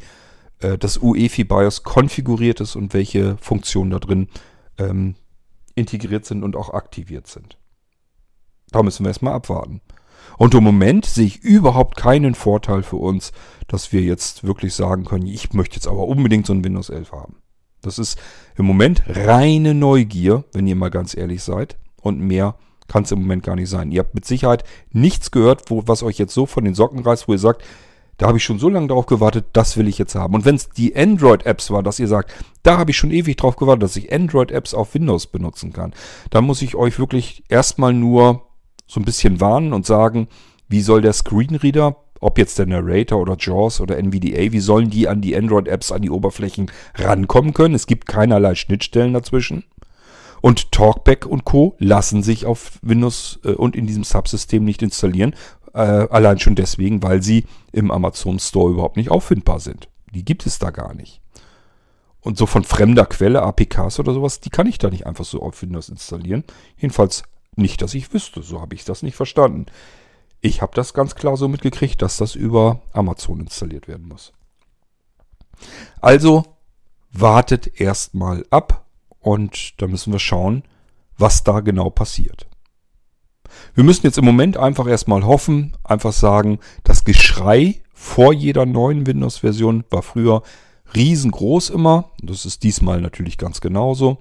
[0.60, 4.28] äh, das UEFI BIOS konfiguriert ist und welche Funktionen da drin
[4.78, 5.14] ähm,
[5.74, 7.58] integriert sind und auch aktiviert sind.
[8.70, 9.80] Da müssen wir erstmal abwarten.
[10.38, 13.32] Und im Moment sehe ich überhaupt keinen Vorteil für uns,
[13.68, 17.12] dass wir jetzt wirklich sagen können, ich möchte jetzt aber unbedingt so ein Windows 11
[17.12, 17.36] haben.
[17.80, 18.18] Das ist
[18.56, 21.76] im Moment reine Neugier, wenn ihr mal ganz ehrlich seid.
[22.02, 22.56] Und mehr
[22.88, 23.92] kann es im Moment gar nicht sein.
[23.92, 27.28] Ihr habt mit Sicherheit nichts gehört, wo, was euch jetzt so von den Socken reißt,
[27.28, 27.62] wo ihr sagt,
[28.18, 30.34] da habe ich schon so lange darauf gewartet, das will ich jetzt haben.
[30.34, 33.56] Und wenn es die Android-Apps war, dass ihr sagt, da habe ich schon ewig drauf
[33.56, 35.92] gewartet, dass ich Android-Apps auf Windows benutzen kann,
[36.30, 38.46] dann muss ich euch wirklich erstmal nur
[38.86, 40.28] so ein bisschen warnen und sagen,
[40.68, 45.08] wie soll der Screenreader, ob jetzt der Narrator oder JAWS oder NVDA, wie sollen die
[45.08, 47.74] an die Android-Apps, an die Oberflächen rankommen können?
[47.74, 49.64] Es gibt keinerlei Schnittstellen dazwischen.
[50.40, 51.74] Und Talkback und Co.
[51.78, 55.34] lassen sich auf Windows äh, und in diesem Subsystem nicht installieren.
[55.76, 59.90] Äh, allein schon deswegen, weil sie im Amazon Store überhaupt nicht auffindbar sind.
[60.14, 61.20] Die gibt es da gar nicht.
[62.22, 65.42] Und so von fremder Quelle, APKs oder sowas, die kann ich da nicht einfach so
[65.42, 66.44] auf Windows installieren.
[66.78, 67.24] Jedenfalls
[67.56, 68.42] nicht, dass ich wüsste.
[68.42, 69.66] So habe ich das nicht verstanden.
[70.40, 74.32] Ich habe das ganz klar so mitgekriegt, dass das über Amazon installiert werden muss.
[76.00, 76.44] Also
[77.12, 78.86] wartet erstmal ab
[79.20, 80.62] und da müssen wir schauen,
[81.18, 82.46] was da genau passiert.
[83.74, 89.06] Wir müssen jetzt im Moment einfach erstmal hoffen, einfach sagen, das Geschrei vor jeder neuen
[89.06, 90.42] Windows-Version war früher
[90.94, 92.10] riesengroß immer.
[92.22, 94.18] Das ist diesmal natürlich ganz genauso.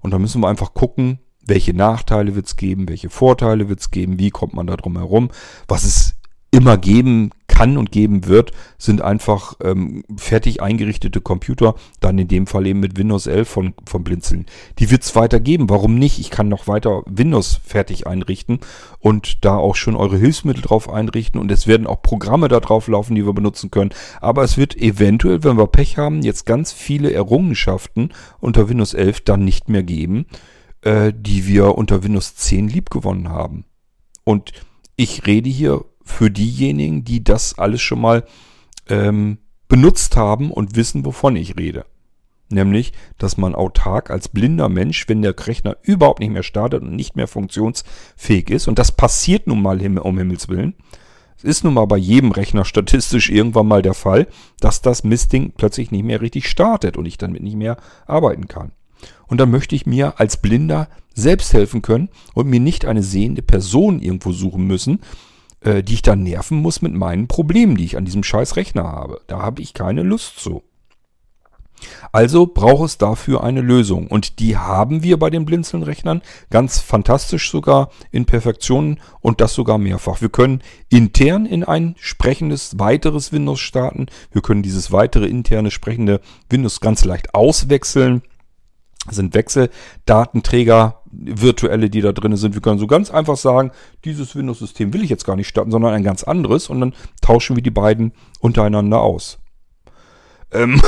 [0.00, 3.90] Und da müssen wir einfach gucken, welche Nachteile wird es geben, welche Vorteile wird es
[3.90, 5.30] geben, wie kommt man da drum herum.
[5.66, 6.14] Was es
[6.50, 12.46] immer geben kann und geben wird, sind einfach ähm, fertig eingerichtete Computer, dann in dem
[12.46, 14.46] Fall eben mit Windows 11 von, von Blinzeln.
[14.78, 15.68] Die wird es weiter geben.
[15.68, 16.20] Warum nicht?
[16.20, 18.60] Ich kann noch weiter Windows fertig einrichten
[19.00, 22.86] und da auch schon eure Hilfsmittel drauf einrichten und es werden auch Programme da drauf
[22.86, 23.90] laufen, die wir benutzen können.
[24.20, 29.22] Aber es wird eventuell, wenn wir Pech haben, jetzt ganz viele Errungenschaften unter Windows 11
[29.22, 30.26] dann nicht mehr geben
[30.82, 33.64] äh, die wir unter Windows 10 liebgewonnen haben.
[34.24, 34.52] Und
[34.96, 38.24] ich rede hier für diejenigen, die das alles schon mal
[38.88, 39.38] ähm,
[39.68, 41.84] benutzt haben und wissen, wovon ich rede.
[42.50, 46.96] Nämlich, dass man autark als blinder Mensch, wenn der Rechner überhaupt nicht mehr startet und
[46.96, 50.74] nicht mehr funktionsfähig ist, und das passiert nun mal um Himmels Willen,
[51.36, 54.26] es ist nun mal bei jedem Rechner statistisch irgendwann mal der Fall,
[54.58, 58.72] dass das Mistding plötzlich nicht mehr richtig startet und ich damit nicht mehr arbeiten kann.
[59.28, 63.42] Und dann möchte ich mir als Blinder selbst helfen können und mir nicht eine sehende
[63.42, 65.00] Person irgendwo suchen müssen,
[65.60, 68.84] äh, die ich dann nerven muss mit meinen Problemen, die ich an diesem scheiß Rechner
[68.84, 69.20] habe.
[69.26, 70.62] Da habe ich keine Lust zu.
[72.12, 74.08] Also braucht es dafür eine Lösung.
[74.08, 79.78] Und die haben wir bei den Blinzeln-Rechnern ganz fantastisch sogar in Perfektion und das sogar
[79.78, 80.20] mehrfach.
[80.20, 84.06] Wir können intern in ein sprechendes weiteres Windows starten.
[84.32, 88.22] Wir können dieses weitere interne sprechende Windows ganz leicht auswechseln
[89.10, 92.54] sind Wechseldatenträger, virtuelle, die da drin sind.
[92.54, 93.70] Wir können so ganz einfach sagen,
[94.04, 97.56] dieses Windows-System will ich jetzt gar nicht starten, sondern ein ganz anderes und dann tauschen
[97.56, 99.38] wir die beiden untereinander aus.
[100.52, 100.80] Ähm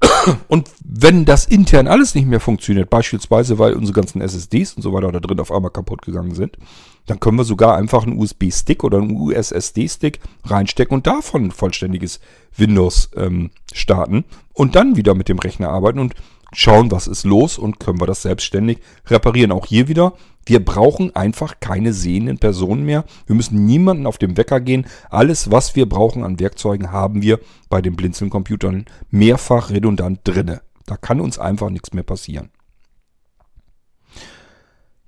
[0.48, 4.92] und wenn das intern alles nicht mehr funktioniert, beispielsweise weil unsere ganzen SSDs und so
[4.92, 6.58] weiter da drin auf einmal kaputt gegangen sind,
[7.06, 12.20] dann können wir sogar einfach einen USB-Stick oder einen USSD-Stick reinstecken und davon ein vollständiges
[12.56, 16.14] Windows ähm, starten und dann wieder mit dem Rechner arbeiten und
[16.52, 19.52] schauen, was ist los und können wir das selbstständig reparieren.
[19.52, 20.14] Auch hier wieder,
[20.46, 23.04] wir brauchen einfach keine sehenden Personen mehr.
[23.26, 24.86] Wir müssen niemanden auf dem Wecker gehen.
[25.10, 27.38] Alles, was wir brauchen an Werkzeugen, haben wir
[27.68, 30.62] bei den Blinzeln-Computern mehrfach redundant drinne.
[30.86, 32.50] Da kann uns einfach nichts mehr passieren.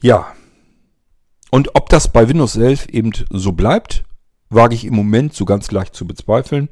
[0.03, 0.32] Ja.
[1.51, 4.05] Und ob das bei Windows 11 eben so bleibt,
[4.51, 6.68] wage ich im Moment so ganz leicht zu bezweifeln.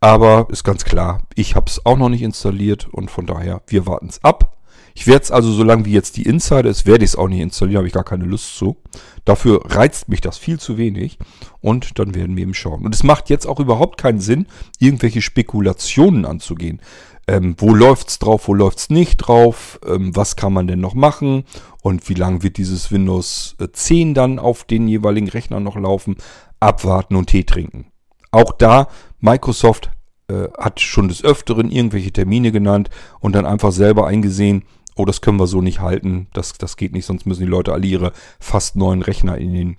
[0.00, 3.86] Aber ist ganz klar, ich habe es auch noch nicht installiert und von daher, wir
[3.86, 4.56] warten es ab.
[4.94, 7.40] Ich werde es also, solange wie jetzt die Insider ist, werde ich es auch nicht
[7.40, 8.78] installieren, habe ich gar keine Lust zu.
[9.24, 11.18] Dafür reizt mich das viel zu wenig
[11.60, 12.84] und dann werden wir eben schauen.
[12.84, 14.46] Und es macht jetzt auch überhaupt keinen Sinn,
[14.80, 16.80] irgendwelche Spekulationen anzugehen.
[17.28, 20.94] Ähm, wo es drauf, wo läuft es nicht drauf, ähm, was kann man denn noch
[20.94, 21.44] machen
[21.82, 26.16] und wie lange wird dieses Windows 10 äh, dann auf den jeweiligen Rechner noch laufen.
[26.58, 27.92] Abwarten und Tee trinken.
[28.30, 28.88] Auch da
[29.20, 29.90] Microsoft
[30.28, 32.90] äh, hat schon des Öfteren irgendwelche Termine genannt
[33.20, 34.64] und dann einfach selber eingesehen,
[34.96, 37.72] oh, das können wir so nicht halten, das, das geht nicht, sonst müssen die Leute
[37.72, 39.76] alle ihre fast neuen Rechner in den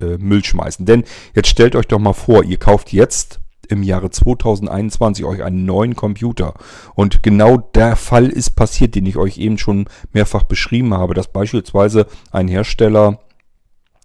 [0.00, 0.86] äh, Müll schmeißen.
[0.86, 5.64] Denn jetzt stellt euch doch mal vor, ihr kauft jetzt im Jahre 2021 euch einen
[5.64, 6.54] neuen Computer.
[6.94, 11.32] Und genau der Fall ist passiert, den ich euch eben schon mehrfach beschrieben habe, dass
[11.32, 13.20] beispielsweise ein Hersteller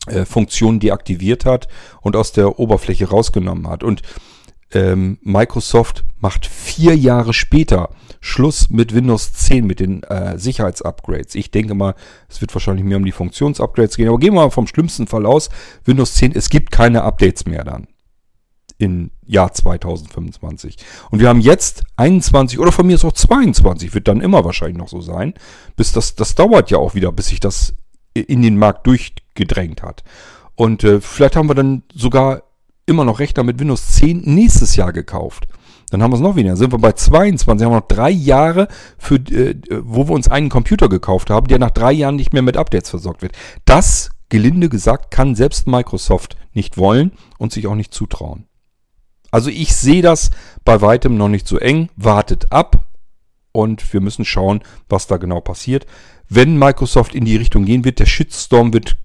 [0.07, 1.67] äh, Funktionen deaktiviert hat
[2.01, 3.83] und aus der Oberfläche rausgenommen hat.
[3.83, 4.01] Und
[4.75, 11.35] ähm, Microsoft macht vier Jahre später Schluss mit Windows 10, mit den äh, Sicherheitsupgrades.
[11.35, 11.95] Ich denke mal,
[12.27, 14.09] es wird wahrscheinlich mehr um die Funktionsupgrades gehen.
[14.09, 15.49] Aber gehen wir mal vom schlimmsten Fall aus.
[15.85, 17.87] Windows 10, es gibt keine Updates mehr dann.
[18.77, 20.77] im Jahr 2025.
[21.09, 24.77] Und wir haben jetzt 21 oder von mir ist auch 22, wird dann immer wahrscheinlich
[24.77, 25.33] noch so sein.
[25.77, 27.75] Bis das, das dauert ja auch wieder, bis sich das
[28.13, 30.03] in den Markt durchgedrängt hat.
[30.55, 32.43] Und äh, vielleicht haben wir dann sogar
[32.85, 35.47] immer noch Rechner mit Windows 10 nächstes Jahr gekauft.
[35.89, 36.51] Dann haben wir es noch weniger.
[36.51, 37.65] Dann sind wir bei 22.
[37.65, 38.67] Haben wir noch drei Jahre,
[38.97, 42.41] für, äh, wo wir uns einen Computer gekauft haben, der nach drei Jahren nicht mehr
[42.41, 43.33] mit Updates versorgt wird.
[43.65, 48.45] Das, gelinde gesagt, kann selbst Microsoft nicht wollen und sich auch nicht zutrauen.
[49.31, 50.31] Also ich sehe das
[50.63, 51.89] bei weitem noch nicht so eng.
[51.95, 52.87] Wartet ab
[53.51, 55.85] und wir müssen schauen, was da genau passiert.
[56.29, 58.97] Wenn Microsoft in die Richtung gehen wird, der Shitstorm wird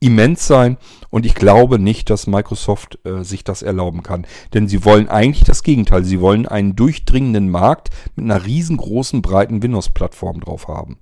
[0.00, 0.76] immens sein
[1.10, 4.26] und ich glaube nicht, dass Microsoft äh, sich das erlauben kann.
[4.54, 6.04] Denn sie wollen eigentlich das Gegenteil.
[6.04, 10.98] Sie wollen einen durchdringenden Markt mit einer riesengroßen, breiten Windows-Plattform drauf haben.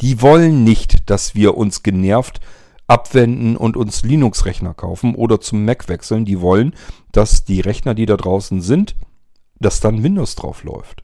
[0.00, 2.40] Die wollen nicht, dass wir uns genervt
[2.86, 6.24] abwenden und uns Linux-Rechner kaufen oder zum Mac wechseln.
[6.24, 6.74] Die wollen,
[7.12, 8.96] dass die Rechner, die da draußen sind,
[9.58, 11.03] dass dann Windows drauf läuft.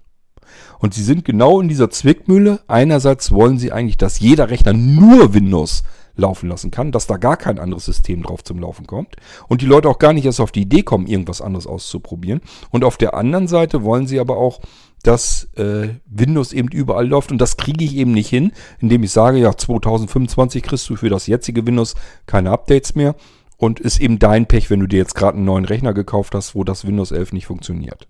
[0.78, 2.61] Und sie sind genau in dieser Zwickmühle.
[2.66, 5.82] Einerseits wollen sie eigentlich, dass jeder Rechner nur Windows
[6.16, 9.16] laufen lassen kann, dass da gar kein anderes System drauf zum Laufen kommt
[9.48, 12.40] und die Leute auch gar nicht erst auf die Idee kommen, irgendwas anderes auszuprobieren.
[12.70, 14.61] Und auf der anderen Seite wollen sie aber auch,
[15.03, 19.12] dass äh, Windows eben überall läuft und das kriege ich eben nicht hin, indem ich
[19.12, 21.94] sage, ja, 2025 kriegst du für das jetzige Windows
[22.26, 23.16] keine Updates mehr
[23.57, 26.55] und ist eben dein Pech, wenn du dir jetzt gerade einen neuen Rechner gekauft hast,
[26.55, 28.09] wo das Windows 11 nicht funktioniert.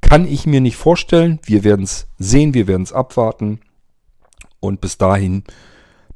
[0.00, 1.38] Kann ich mir nicht vorstellen.
[1.44, 3.60] Wir werden es sehen, wir werden es abwarten.
[4.60, 5.44] Und bis dahin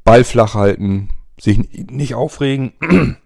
[0.05, 1.59] Ball flach halten, sich
[1.91, 2.72] nicht aufregen,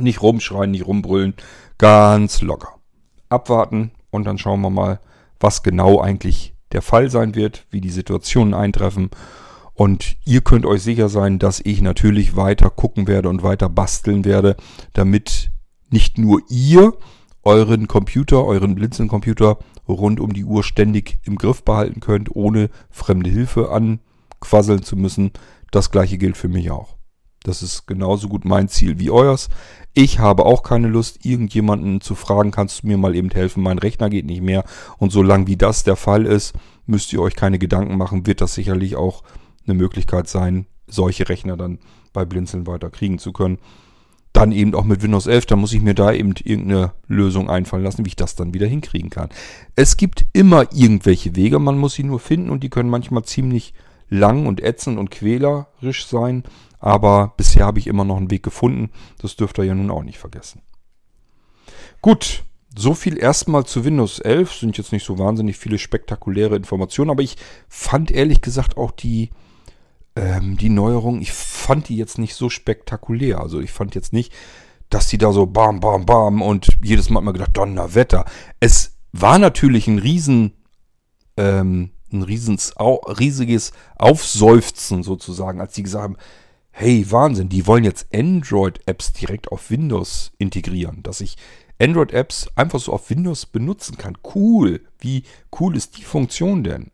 [0.00, 1.34] nicht rumschreien, nicht rumbrüllen,
[1.78, 2.74] ganz locker.
[3.28, 5.00] Abwarten und dann schauen wir mal,
[5.40, 9.10] was genau eigentlich der Fall sein wird, wie die Situationen eintreffen.
[9.72, 14.24] Und ihr könnt euch sicher sein, dass ich natürlich weiter gucken werde und weiter basteln
[14.24, 14.56] werde,
[14.92, 15.50] damit
[15.90, 16.92] nicht nur ihr
[17.42, 19.58] euren Computer, euren Blinzeln-Computer
[19.88, 25.32] rund um die Uhr ständig im Griff behalten könnt, ohne fremde Hilfe anquasseln zu müssen.
[25.70, 26.96] Das gleiche gilt für mich auch.
[27.44, 29.50] Das ist genauso gut mein Ziel wie euers.
[29.92, 33.78] Ich habe auch keine Lust, irgendjemanden zu fragen, kannst du mir mal eben helfen, mein
[33.78, 34.64] Rechner geht nicht mehr.
[34.96, 36.54] Und solange wie das der Fall ist,
[36.86, 39.22] müsst ihr euch keine Gedanken machen, wird das sicherlich auch
[39.66, 41.78] eine Möglichkeit sein, solche Rechner dann
[42.14, 43.58] bei Blinzeln weiter kriegen zu können.
[44.34, 47.84] Dann eben auch mit Windows 11, da muss ich mir da eben irgendeine Lösung einfallen
[47.84, 49.30] lassen, wie ich das dann wieder hinkriegen kann.
[49.76, 53.74] Es gibt immer irgendwelche Wege, man muss sie nur finden und die können manchmal ziemlich
[54.10, 56.42] lang und ätzend und quälerisch sein.
[56.80, 58.90] Aber bisher habe ich immer noch einen Weg gefunden.
[59.18, 60.60] Das dürft ihr ja nun auch nicht vergessen.
[62.02, 62.44] Gut,
[62.76, 64.52] so viel erstmal zu Windows 11.
[64.52, 67.36] Sind jetzt nicht so wahnsinnig viele spektakuläre Informationen, aber ich
[67.68, 69.30] fand ehrlich gesagt auch die,
[70.16, 73.40] ähm, die Neuerung, ich fand die jetzt nicht so spektakulär.
[73.40, 74.32] Also ich fand jetzt nicht,
[74.90, 78.24] dass die da so bam, bam, bam und jedes Mal hat man gedacht, Donnerwetter.
[78.60, 80.52] Es war natürlich ein riesen,
[81.36, 86.16] ähm, ein riesens, riesiges Aufseufzen sozusagen, als die gesagt haben,
[86.70, 91.36] hey, Wahnsinn, die wollen jetzt Android-Apps direkt auf Windows integrieren, dass ich
[91.80, 94.18] Android-Apps einfach so auf Windows benutzen kann.
[94.34, 95.24] Cool, wie
[95.58, 96.90] cool ist die Funktion denn?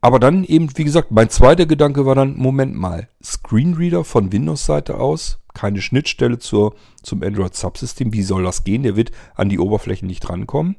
[0.00, 4.98] Aber dann eben, wie gesagt, mein zweiter Gedanke war dann, Moment mal, Screenreader von Windows-Seite
[4.98, 8.84] aus, keine Schnittstelle zur, zum Android-Subsystem, wie soll das gehen?
[8.84, 10.76] Der wird an die Oberfläche nicht rankommen.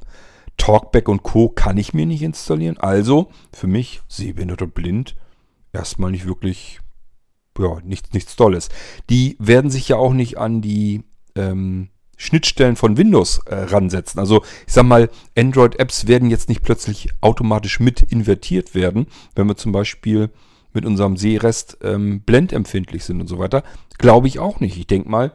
[0.57, 1.49] Talkback und Co.
[1.49, 2.77] kann ich mir nicht installieren.
[2.77, 5.15] Also für mich, sehbehindert und blind,
[5.73, 6.79] erstmal nicht wirklich
[7.57, 8.69] ja, nichts, nichts Tolles.
[9.09, 11.03] Die werden sich ja auch nicht an die
[11.35, 11.89] ähm,
[12.19, 14.19] Schnittstellen von Windows äh, ransetzen.
[14.19, 19.55] Also ich sag mal, Android-Apps werden jetzt nicht plötzlich automatisch mit invertiert werden, wenn wir
[19.55, 20.29] zum Beispiel
[20.73, 23.63] mit unserem Sehrest ähm, blendempfindlich sind und so weiter.
[23.97, 24.77] Glaube ich auch nicht.
[24.77, 25.31] Ich denke mal,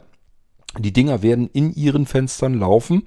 [0.79, 3.03] die Dinger werden in ihren Fenstern laufen,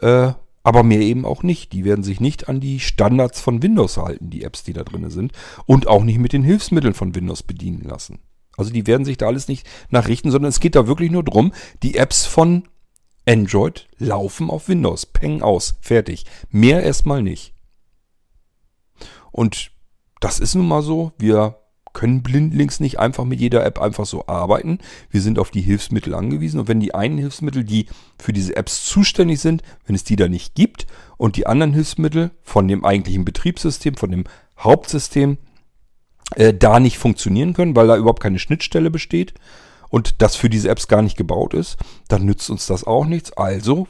[0.00, 1.72] äh, aber mehr eben auch nicht.
[1.74, 5.10] Die werden sich nicht an die Standards von Windows halten, die Apps, die da drin
[5.10, 5.32] sind,
[5.66, 8.20] und auch nicht mit den Hilfsmitteln von Windows bedienen lassen.
[8.56, 11.52] Also die werden sich da alles nicht nachrichten, sondern es geht da wirklich nur darum,
[11.82, 12.64] die Apps von
[13.28, 15.04] Android laufen auf Windows.
[15.04, 16.24] Peng aus, fertig.
[16.50, 17.52] Mehr erstmal nicht.
[19.30, 19.70] Und
[20.20, 21.12] das ist nun mal so.
[21.18, 21.58] Wir
[21.92, 24.78] können blindlings nicht einfach mit jeder App einfach so arbeiten.
[25.10, 26.60] Wir sind auf die Hilfsmittel angewiesen.
[26.60, 27.86] Und wenn die einen Hilfsmittel, die
[28.18, 30.86] für diese Apps zuständig sind, wenn es die da nicht gibt
[31.18, 34.24] und die anderen Hilfsmittel von dem eigentlichen Betriebssystem, von dem
[34.58, 35.36] Hauptsystem
[36.36, 39.34] äh, da nicht funktionieren können, weil da überhaupt keine Schnittstelle besteht
[39.90, 41.76] und das für diese Apps gar nicht gebaut ist,
[42.08, 43.32] dann nützt uns das auch nichts.
[43.32, 43.88] Also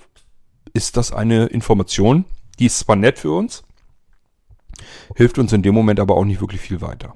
[0.73, 2.25] ist das eine Information,
[2.59, 3.63] die ist zwar nett für uns,
[5.17, 7.15] hilft uns in dem Moment aber auch nicht wirklich viel weiter.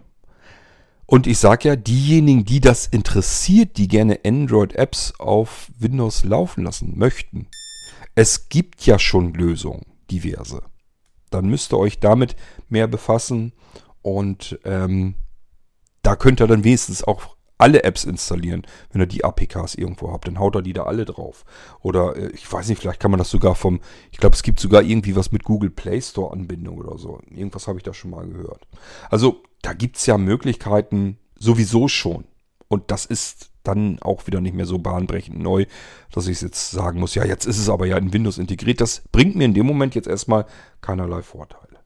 [1.06, 6.96] Und ich sage ja, diejenigen, die das interessiert, die gerne Android-Apps auf Windows laufen lassen
[6.96, 7.48] möchten,
[8.14, 10.62] Es gibt ja schon Lösungen, diverse.
[11.30, 12.36] Dann müsst ihr euch damit
[12.68, 13.52] mehr befassen
[14.02, 15.14] und ähm,
[16.02, 20.26] da könnt ihr dann wenigstens auch alle Apps installieren, wenn ihr die APKs irgendwo habt.
[20.26, 21.44] Dann haut er die da alle drauf.
[21.80, 24.58] Oder äh, ich weiß nicht, vielleicht kann man das sogar vom, ich glaube, es gibt
[24.58, 27.20] sogar irgendwie was mit Google Play Store Anbindung oder so.
[27.30, 28.66] Irgendwas habe ich da schon mal gehört.
[29.10, 32.24] Also da gibt es ja Möglichkeiten sowieso schon.
[32.66, 35.66] Und das ist dann auch wieder nicht mehr so bahnbrechend neu,
[36.10, 38.80] dass ich jetzt sagen muss, ja, jetzt ist es aber ja in Windows integriert.
[38.80, 40.46] Das bringt mir in dem Moment jetzt erstmal
[40.80, 41.78] keinerlei Vorteile.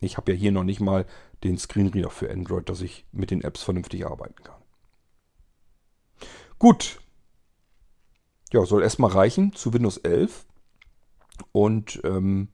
[0.00, 1.06] Ich habe ja hier noch nicht mal
[1.44, 4.60] den Screenreader für Android, dass ich mit den Apps vernünftig arbeiten kann.
[6.58, 7.00] Gut.
[8.52, 10.46] Ja, soll erstmal reichen zu Windows 11.
[11.52, 12.48] Und ähm,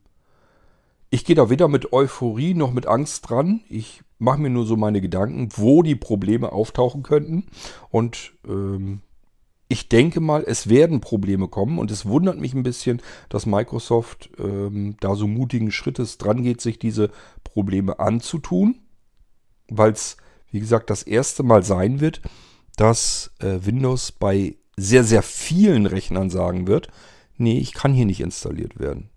[1.10, 3.62] ich gehe da weder mit Euphorie noch mit Angst dran.
[3.68, 7.46] Ich mache mir nur so meine Gedanken, wo die Probleme auftauchen könnten.
[7.90, 9.02] Und ähm,
[9.68, 11.78] ich denke mal, es werden Probleme kommen.
[11.78, 16.60] Und es wundert mich ein bisschen, dass Microsoft ähm, da so mutigen Schrittes dran geht,
[16.60, 17.10] sich diese
[17.44, 18.80] Probleme anzutun.
[19.68, 20.16] Weil es,
[20.50, 22.22] wie gesagt, das erste Mal sein wird,
[22.76, 26.88] dass äh, Windows bei sehr, sehr vielen Rechnern sagen wird,
[27.36, 29.10] nee, ich kann hier nicht installiert werden.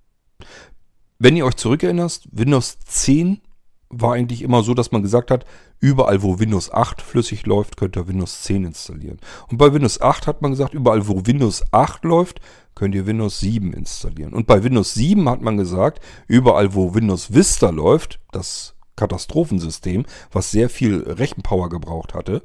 [1.19, 3.41] Wenn ihr euch zurückerinnerst, Windows 10
[3.89, 5.45] war eigentlich immer so, dass man gesagt hat,
[5.81, 9.19] überall wo Windows 8 flüssig läuft, könnt ihr Windows 10 installieren.
[9.49, 12.39] Und bei Windows 8 hat man gesagt, überall wo Windows 8 läuft,
[12.75, 14.33] könnt ihr Windows 7 installieren.
[14.33, 20.51] Und bei Windows 7 hat man gesagt, überall wo Windows Vista läuft, das Katastrophensystem, was
[20.51, 22.43] sehr viel Rechenpower gebraucht hatte,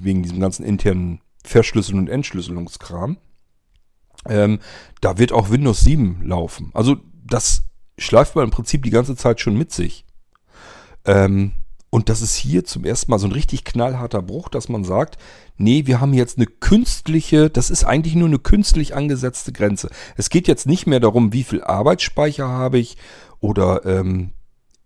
[0.00, 3.18] wegen diesem ganzen internen Verschlüsseln und Entschlüsselungskram,
[4.26, 4.60] ähm,
[5.02, 6.70] da wird auch Windows 7 laufen.
[6.72, 7.64] Also das
[7.98, 10.06] schleift man im Prinzip die ganze Zeit schon mit sich.
[11.04, 11.52] Ähm,
[11.94, 15.18] und das ist hier zum ersten Mal so ein richtig knallharter Bruch, dass man sagt,
[15.58, 19.90] nee, wir haben jetzt eine künstliche, das ist eigentlich nur eine künstlich angesetzte Grenze.
[20.16, 22.96] Es geht jetzt nicht mehr darum, wie viel Arbeitsspeicher habe ich
[23.40, 24.30] oder ähm,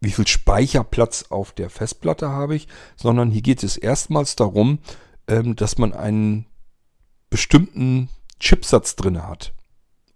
[0.01, 4.81] wie viel Speicherplatz auf der Festplatte habe ich, sondern hier geht es erstmals darum,
[5.29, 6.47] ähm, dass man einen
[7.31, 8.09] bestimmten
[8.41, 9.55] Chipsatz drin hat.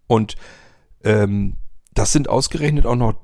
[0.08, 0.34] Und
[1.04, 1.54] ähm,
[1.94, 3.14] das sind ausgerechnet auch noch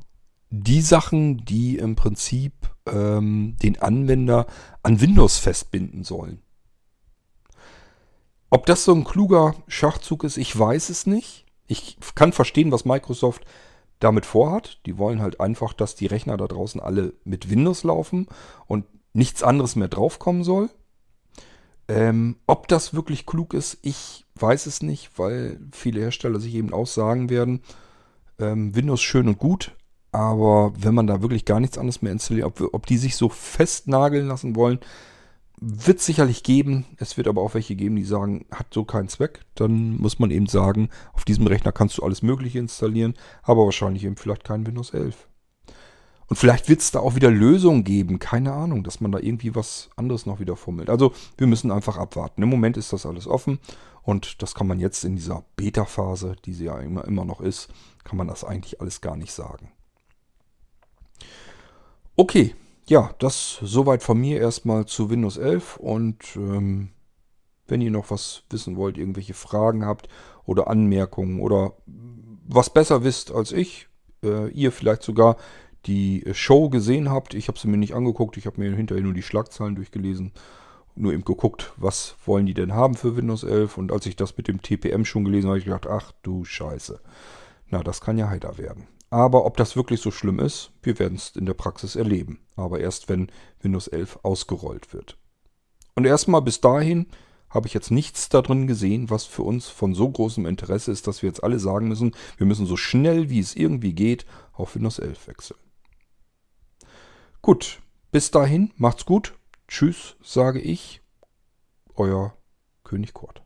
[0.50, 4.46] die Sachen, die im Prinzip ähm, den Anwender
[4.82, 6.40] an Windows festbinden sollen.
[8.50, 11.46] Ob das so ein kluger Schachzug ist, ich weiß es nicht.
[11.66, 13.44] Ich kann verstehen, was Microsoft
[13.98, 14.80] damit vorhat.
[14.86, 18.28] Die wollen halt einfach, dass die Rechner da draußen alle mit Windows laufen
[18.66, 20.70] und nichts anderes mehr draufkommen soll.
[21.88, 26.72] Ähm, ob das wirklich klug ist, ich weiß es nicht, weil viele Hersteller sich eben
[26.72, 27.62] auch sagen werden,
[28.38, 29.72] ähm, Windows schön und gut,
[30.16, 33.28] aber wenn man da wirklich gar nichts anderes mehr installiert, ob, ob die sich so
[33.28, 34.80] festnageln lassen wollen,
[35.60, 36.86] wird es sicherlich geben.
[36.98, 39.40] Es wird aber auch welche geben, die sagen, hat so keinen Zweck.
[39.54, 44.04] Dann muss man eben sagen, auf diesem Rechner kannst du alles Mögliche installieren, aber wahrscheinlich
[44.04, 45.28] eben vielleicht kein Windows 11.
[46.28, 49.54] Und vielleicht wird es da auch wieder Lösungen geben, keine Ahnung, dass man da irgendwie
[49.54, 50.90] was anderes noch wieder fummelt.
[50.90, 52.42] Also wir müssen einfach abwarten.
[52.42, 53.60] Im Moment ist das alles offen
[54.02, 57.68] und das kann man jetzt in dieser Beta-Phase, die sie ja immer, immer noch ist,
[58.02, 59.70] kann man das eigentlich alles gar nicht sagen.
[62.18, 62.54] Okay,
[62.88, 66.88] ja, das soweit von mir erstmal zu Windows 11 und ähm,
[67.66, 70.08] wenn ihr noch was wissen wollt, irgendwelche Fragen habt
[70.46, 71.74] oder Anmerkungen oder
[72.48, 73.88] was besser wisst als ich,
[74.24, 75.36] äh, ihr vielleicht sogar
[75.84, 79.12] die Show gesehen habt, ich habe sie mir nicht angeguckt, ich habe mir hinterher nur
[79.12, 80.32] die Schlagzeilen durchgelesen,
[80.94, 84.38] nur eben geguckt, was wollen die denn haben für Windows 11 und als ich das
[84.38, 86.98] mit dem TPM schon gelesen habe, habe ich gedacht, ach du Scheiße.
[87.68, 88.86] Na, das kann ja heiter werden.
[89.10, 92.40] Aber ob das wirklich so schlimm ist, wir werden es in der Praxis erleben.
[92.56, 93.30] Aber erst wenn
[93.60, 95.16] Windows 11 ausgerollt wird.
[95.94, 97.06] Und erstmal bis dahin
[97.48, 101.22] habe ich jetzt nichts darin gesehen, was für uns von so großem Interesse ist, dass
[101.22, 104.98] wir jetzt alle sagen müssen, wir müssen so schnell wie es irgendwie geht auf Windows
[104.98, 105.60] 11 wechseln.
[107.40, 107.80] Gut,
[108.10, 109.34] bis dahin, macht's gut.
[109.68, 111.00] Tschüss, sage ich.
[111.94, 112.36] Euer
[112.84, 113.45] König Kurt.